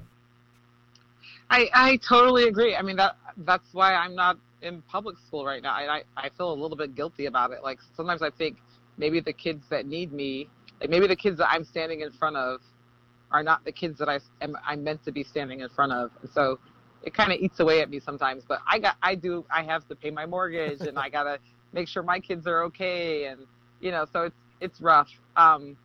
[1.49, 2.75] I, I totally agree.
[2.75, 5.73] I mean that that's why I'm not in public school right now.
[5.73, 7.59] I, I, I feel a little bit guilty about it.
[7.63, 8.57] Like sometimes I think
[8.97, 10.49] maybe the kids that need me,
[10.81, 12.61] like maybe the kids that I'm standing in front of,
[13.31, 16.11] are not the kids that I am I'm meant to be standing in front of.
[16.21, 16.59] And so
[17.03, 18.43] it kind of eats away at me sometimes.
[18.47, 21.39] But I got I do I have to pay my mortgage and I gotta
[21.73, 23.41] make sure my kids are okay and
[23.81, 25.09] you know so it's it's rough.
[25.35, 25.77] Um,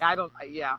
[0.00, 0.76] I don't yeah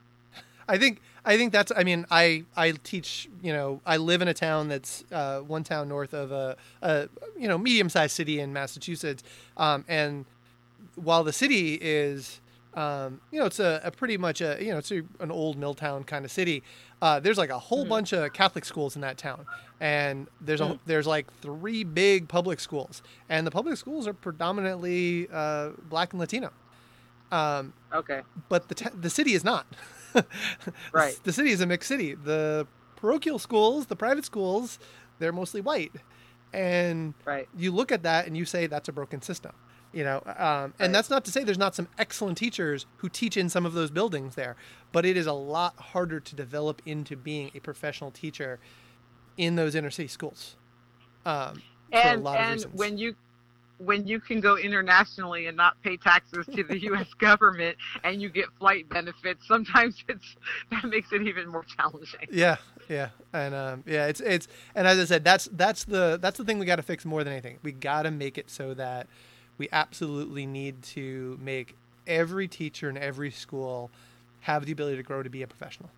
[0.67, 1.71] I think I think that's.
[1.75, 3.29] I mean, I I teach.
[3.41, 7.09] You know, I live in a town that's uh, one town north of a, a
[7.37, 9.23] you know medium sized city in Massachusetts,
[9.57, 10.25] um, and
[10.95, 12.41] while the city is.
[12.73, 15.57] Um, you know, it's a, a, pretty much a you know it's a, an old
[15.57, 16.61] mill town kind of city.
[17.01, 17.89] Uh, there's like a whole mm.
[17.89, 19.47] bunch of Catholic schools in that town,
[19.79, 20.75] and there's mm.
[20.75, 26.13] a, there's like three big public schools, and the public schools are predominantly uh, black
[26.13, 26.51] and Latino.
[27.31, 28.21] Um, okay.
[28.47, 29.65] But the t- the city is not.
[30.91, 31.19] right.
[31.23, 32.15] The city is a mixed city.
[32.15, 34.79] The parochial schools, the private schools,
[35.19, 35.93] they're mostly white,
[36.53, 37.47] and right.
[37.57, 39.53] you look at that and you say that's a broken system.
[39.93, 40.91] You know, um, and right.
[40.91, 43.89] that's not to say there's not some excellent teachers who teach in some of those
[43.89, 44.55] buildings there,
[44.91, 48.59] but it is a lot harder to develop into being a professional teacher
[49.37, 50.55] in those inner city schools.
[51.25, 53.15] Um, and and when you
[53.79, 57.13] when you can go internationally and not pay taxes to the U.S.
[57.19, 60.35] government and you get flight benefits, sometimes it's
[60.71, 62.27] that makes it even more challenging.
[62.31, 62.57] Yeah,
[62.89, 66.43] yeah, and um, yeah, it's it's and as I said, that's that's the that's the
[66.43, 67.59] thing we got to fix more than anything.
[67.63, 69.07] We got to make it so that
[69.57, 71.75] we absolutely need to make
[72.05, 73.91] every teacher in every school
[74.41, 75.89] have the ability to grow to be a professional.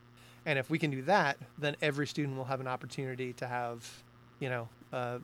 [0.45, 3.87] And if we can do that, then every student will have an opportunity to have,
[4.39, 5.19] you know, uh,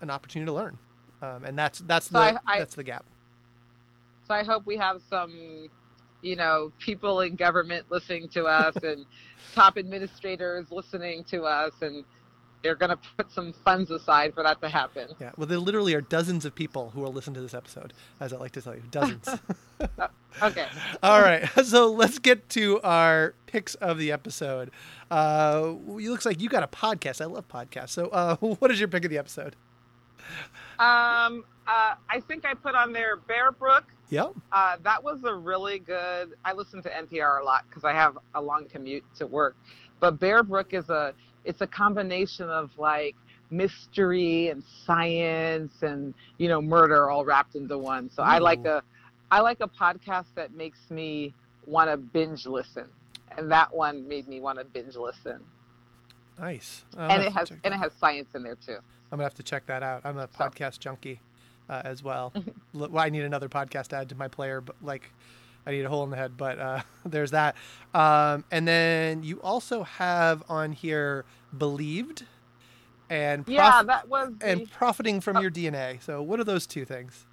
[0.00, 0.76] an opportunity to learn.
[1.22, 3.06] Um, and that's that's So the I- I- that's the gap.
[4.28, 5.68] So I hope we have some,
[6.20, 9.06] you know, people in government listening to us and
[9.54, 12.04] top administrators listening to us, and
[12.62, 15.08] they're going to put some funds aside for that to happen.
[15.20, 15.32] Yeah.
[15.36, 18.36] Well, there literally are dozens of people who will listen to this episode, as I
[18.36, 19.28] like to tell you, dozens.
[20.42, 20.66] Okay.
[21.02, 24.70] All right, so let's get to our picks of the episode.
[25.10, 27.20] Uh, it looks like you got a podcast.
[27.20, 27.90] I love podcasts.
[27.90, 29.56] So, uh, what is your pick of the episode?
[30.78, 33.84] Um, uh, I think I put on there Bear Brook.
[34.10, 34.34] Yep.
[34.50, 36.34] Uh, that was a really good.
[36.44, 39.56] I listen to NPR a lot because I have a long commute to work.
[40.00, 43.16] But Bear Brook is a it's a combination of like
[43.50, 48.10] mystery and science and you know murder all wrapped into one.
[48.14, 48.82] So I like a
[49.30, 51.32] I like a podcast that makes me
[51.66, 52.86] want to binge listen,
[53.36, 55.40] and that one made me want to binge listen.
[56.38, 56.84] Nice.
[56.96, 58.76] I'll and it has and that it has science in there too.
[59.10, 60.02] I'm gonna have to check that out.
[60.04, 61.20] I'm a So- podcast junkie
[61.68, 62.32] uh, as well.
[62.74, 65.10] Well, I need another podcast to add to my player, but like,
[65.66, 66.36] I need a hole in the head.
[66.38, 67.54] But uh, there's that.
[67.92, 71.24] Um, and then you also have on here
[71.56, 72.24] believed
[73.10, 76.02] and prof- Yeah, that was the, and profiting from your DNA.
[76.02, 77.26] So what are those two things?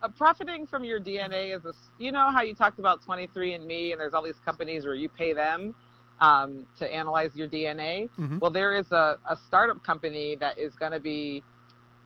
[0.00, 4.00] uh, profiting from your DNA is a, you know how you talked about 23andMe and
[4.00, 5.74] there's all these companies where you pay them
[6.20, 8.08] um, to analyze your DNA.
[8.18, 8.40] Mhm.
[8.40, 11.42] Well, there is a, a startup company that is going to be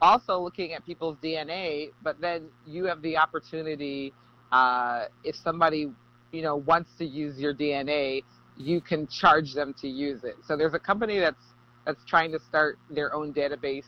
[0.00, 4.12] also looking at people's DNA, but then you have the opportunity
[4.52, 5.90] uh, if somebody
[6.32, 8.22] you know wants to use your DNA,
[8.56, 10.36] you can charge them to use it.
[10.46, 11.44] So there's a company that's
[11.84, 13.86] that's trying to start their own database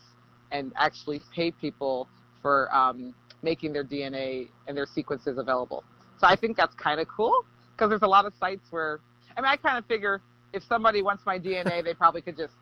[0.50, 2.08] and actually pay people
[2.40, 5.84] for um, making their DNA and their sequences available.
[6.18, 9.00] So I think that's kind of cool because there's a lot of sites where
[9.38, 10.20] I mean I kind of figure
[10.52, 12.54] if somebody wants my DNA, they probably could just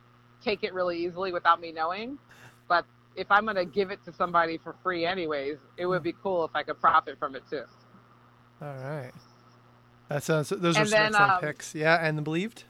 [0.42, 2.18] take it really easily without me knowing.
[2.68, 2.84] But
[3.16, 6.44] if I'm going to give it to somebody for free anyways, it would be cool
[6.44, 7.62] if I could profit from it too.
[8.60, 9.12] All right.
[10.08, 10.50] That sounds.
[10.50, 11.74] Those are And some then, excellent um, picks.
[11.74, 12.64] Yeah, and the believed.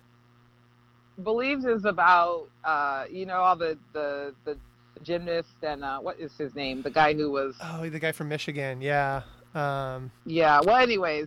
[1.23, 4.57] Believed is about uh, you know all the the the
[5.03, 6.83] gymnast and uh, what is his name?
[6.83, 8.81] The guy who was Oh, the guy from Michigan.
[8.81, 9.23] Yeah.
[9.55, 10.61] Um, yeah.
[10.65, 11.27] Well, anyways,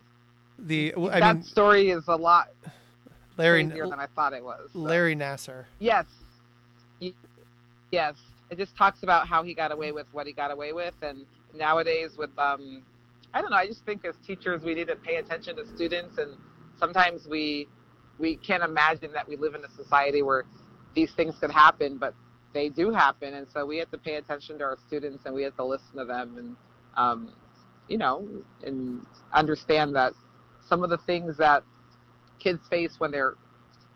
[0.68, 2.50] the that mean story is a lot
[3.38, 4.70] Larry crazier than I thought it was.
[4.74, 4.80] so.
[4.80, 5.66] Larry Nassar.
[5.80, 6.06] Yes.
[7.92, 8.16] Yes.
[8.50, 11.26] It just talks about how he got away with what he got away with, and
[11.54, 12.84] nowadays with um,
[13.34, 13.58] I don't know.
[13.58, 16.36] I just think as teachers we need to pay attention to students, and
[16.80, 17.68] sometimes we
[18.18, 20.46] we can't imagine that we live in a society where
[20.96, 22.14] these things could happen, but
[22.54, 25.44] they do happen, and so we have to pay attention to our students, and we
[25.44, 26.56] have to listen to them, and
[26.98, 27.34] um,
[27.88, 28.28] you know,
[28.64, 30.14] and understand that
[30.70, 31.64] some of the things that
[32.40, 33.34] kids face when they're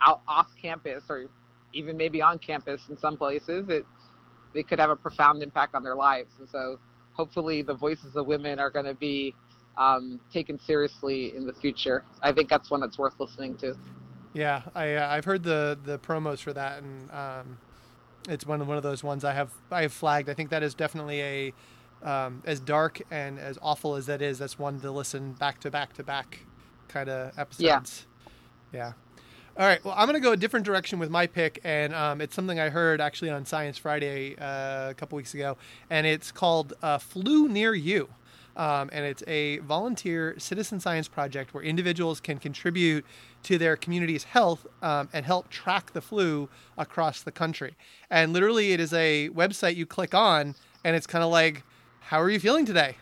[0.06, 1.28] out off campus or
[1.74, 3.86] even maybe on campus in some places, it
[4.54, 6.32] it could have a profound impact on their lives.
[6.40, 6.80] And so
[7.14, 9.34] hopefully the voices of women are going to be
[9.78, 12.04] um, taken seriously in the future.
[12.22, 13.76] I think that's one that's worth listening to.
[14.34, 17.58] Yeah, I uh, I've heard the the promos for that, and um,
[18.28, 20.30] it's one of one of those ones I have I have flagged.
[20.30, 21.54] I think that is definitely a
[22.04, 24.40] um, as dark and as awful as that is.
[24.40, 26.40] That's one to listen back to back to back
[26.94, 28.06] kind of episodes.
[28.72, 28.94] Yeah.
[29.57, 29.84] All right.
[29.86, 32.60] Well, I'm going to go a different direction with my pick, and um, it's something
[32.60, 35.57] I heard actually on Science Friday uh, a couple weeks ago,
[35.90, 38.10] and it's called uh, "Flu Near You."
[38.56, 43.03] Um, and it's a volunteer citizen science project where individuals can contribute
[43.41, 47.76] to their community's health um, and help track the flu across the country.
[48.11, 50.53] And literally, it is a website you click on,
[50.84, 51.64] and it's kind of like,
[51.99, 52.98] "How are you feeling today?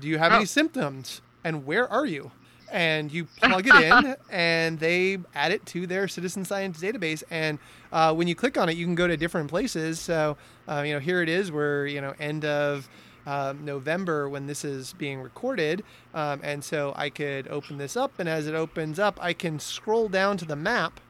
[0.00, 0.36] Do you have Oh.
[0.36, 1.20] any symptoms?
[1.44, 2.30] And where are you?"
[2.70, 7.22] And you plug it in, and they add it to their citizen science database.
[7.30, 7.58] And
[7.92, 10.00] uh, when you click on it, you can go to different places.
[10.00, 10.36] So,
[10.68, 11.50] uh, you know, here it is.
[11.50, 12.88] We're you know end of
[13.26, 15.82] um, November when this is being recorded.
[16.14, 19.58] Um, and so I could open this up, and as it opens up, I can
[19.58, 21.00] scroll down to the map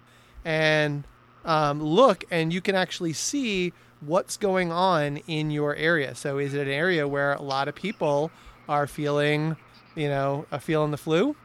[0.45, 1.05] and
[1.45, 6.15] um, look, and you can actually see what's going on in your area.
[6.15, 8.31] So, is it an area where a lot of people
[8.69, 9.57] are feeling,
[9.95, 11.37] you know, uh, feeling the flu?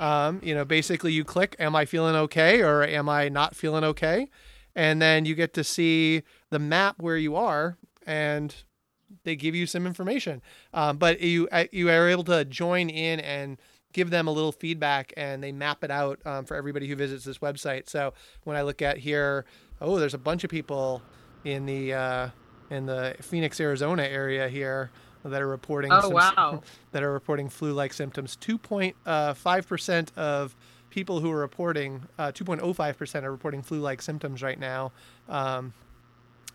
[0.00, 3.84] Um, you know, basically, you click, "Am I feeling okay?" or "Am I not feeling
[3.84, 4.28] okay?"
[4.74, 8.54] And then you get to see the map where you are, and
[9.24, 10.42] they give you some information.
[10.72, 13.58] Um, but you uh, you are able to join in and
[13.92, 17.24] give them a little feedback, and they map it out um, for everybody who visits
[17.24, 17.88] this website.
[17.88, 18.14] So
[18.44, 19.44] when I look at here,
[19.80, 21.02] oh, there's a bunch of people
[21.44, 22.28] in the uh,
[22.70, 24.90] in the Phoenix, Arizona area here.
[25.24, 25.92] That are reporting.
[25.92, 26.62] Oh some- wow.
[26.92, 28.36] that are reporting flu-like symptoms.
[28.40, 30.56] 2.5 percent of
[30.90, 34.92] people who are reporting, uh, 2.05 percent are reporting flu-like symptoms right now.
[35.28, 35.72] Um,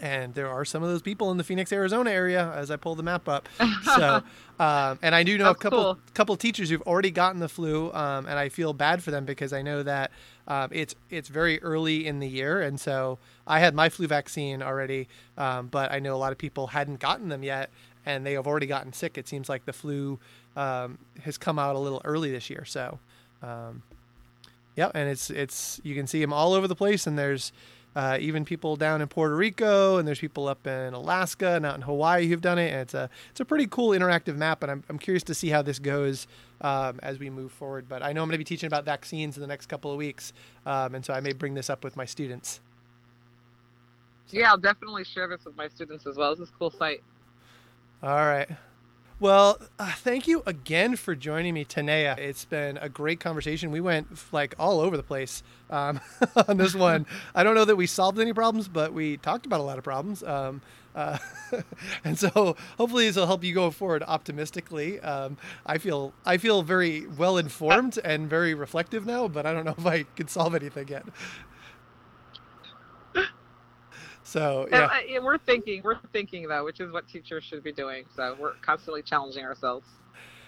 [0.01, 2.95] and there are some of those people in the Phoenix, Arizona area as I pull
[2.95, 3.47] the map up.
[3.95, 4.23] So,
[4.59, 5.97] um, and I do know That's a couple cool.
[6.13, 9.53] couple teachers who've already gotten the flu, um, and I feel bad for them because
[9.53, 10.11] I know that
[10.47, 14.61] um, it's it's very early in the year, and so I had my flu vaccine
[14.61, 17.69] already, um, but I know a lot of people hadn't gotten them yet,
[18.05, 19.17] and they have already gotten sick.
[19.17, 20.19] It seems like the flu
[20.55, 22.99] um, has come out a little early this year, so.
[23.41, 23.83] Um,
[24.75, 27.53] Yep, and it's it's you can see them all over the place, and there's
[27.95, 31.75] uh, even people down in Puerto Rico, and there's people up in Alaska and out
[31.75, 32.71] in Hawaii who've done it.
[32.71, 35.49] And it's a it's a pretty cool interactive map, and I'm I'm curious to see
[35.49, 36.27] how this goes
[36.61, 37.87] um, as we move forward.
[37.87, 39.97] But I know I'm going to be teaching about vaccines in the next couple of
[39.97, 40.33] weeks,
[40.65, 42.59] um, and so I may bring this up with my students.
[44.31, 46.31] Yeah, I'll definitely share this with my students as well.
[46.31, 47.01] This is a cool site.
[48.03, 48.49] All right.
[49.19, 52.17] Well, uh, thank you again for joining me, Tanea.
[52.17, 53.71] It's been a great conversation.
[53.71, 56.01] We went like all over the place um,
[56.47, 57.05] on this one.
[57.33, 59.85] I don't know that we solved any problems, but we talked about a lot of
[59.85, 60.21] problems.
[60.21, 60.61] Um,
[60.93, 61.17] uh,
[62.03, 64.99] and so hopefully this will help you go forward optimistically.
[64.99, 69.65] Um, I feel I feel very well informed and very reflective now, but I don't
[69.65, 71.05] know if I can solve anything yet.
[74.35, 74.99] So And, yeah.
[75.07, 78.03] yeah, we're thinking, we're thinking though, which is what teachers should be doing.
[78.13, 79.87] So we're constantly challenging ourselves.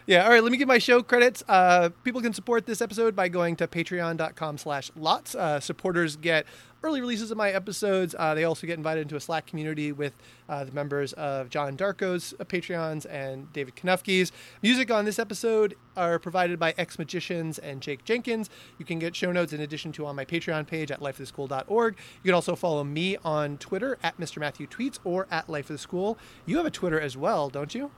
[0.07, 1.43] Yeah, all right, let me give my show credits.
[1.49, 5.35] Uh, people can support this episode by going to patreon.com slash lots.
[5.35, 6.45] Uh, supporters get
[6.81, 8.15] early releases of my episodes.
[8.17, 10.13] Uh, they also get invited into a Slack community with
[10.47, 14.31] uh, the members of John Darko's uh, Patreons and David Knuffke's.
[14.63, 18.49] Music on this episode are provided by Ex Magicians and Jake Jenkins.
[18.77, 21.97] You can get show notes in addition to on my Patreon page at lifeoftheschool.org.
[21.97, 24.37] You can also follow me on Twitter at Mr.
[24.37, 26.17] Matthew Tweets or at Life of the School.
[26.45, 27.91] You have a Twitter as well, don't you?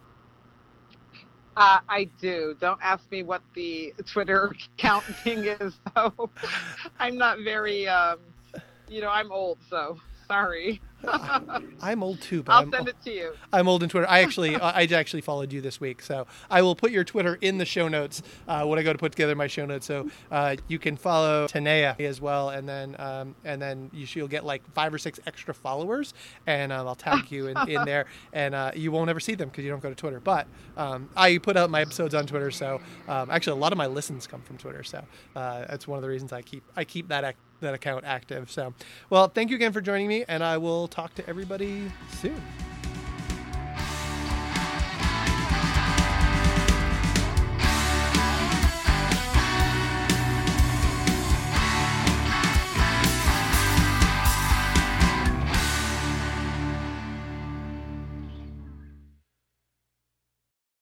[1.55, 2.55] Uh, I do.
[2.59, 6.29] Don't ask me what the Twitter account thing is, though.
[6.99, 8.19] I'm not very, um,
[8.87, 9.97] you know, I'm old, so
[10.27, 10.81] sorry.
[11.81, 13.33] I'm old too, but I'll I'm, send it to you.
[13.53, 14.07] I'm old in Twitter.
[14.09, 17.57] I actually, I actually followed you this week, so I will put your Twitter in
[17.57, 19.85] the show notes uh, when I go to put together my show notes.
[19.85, 24.27] So uh, you can follow Tanea as well, and then um, and then you you'll
[24.27, 26.13] get like five or six extra followers,
[26.47, 29.49] and um, I'll tag you in, in there, and uh, you won't ever see them
[29.49, 30.19] because you don't go to Twitter.
[30.19, 30.47] But
[30.77, 33.87] um, I put out my episodes on Twitter, so um, actually a lot of my
[33.87, 34.83] listens come from Twitter.
[34.83, 35.03] So
[35.35, 37.23] uh, that's one of the reasons I keep I keep that
[37.61, 38.49] that account active.
[38.51, 38.73] So,
[39.09, 42.41] well, thank you again for joining me, and I will talk to everybody soon.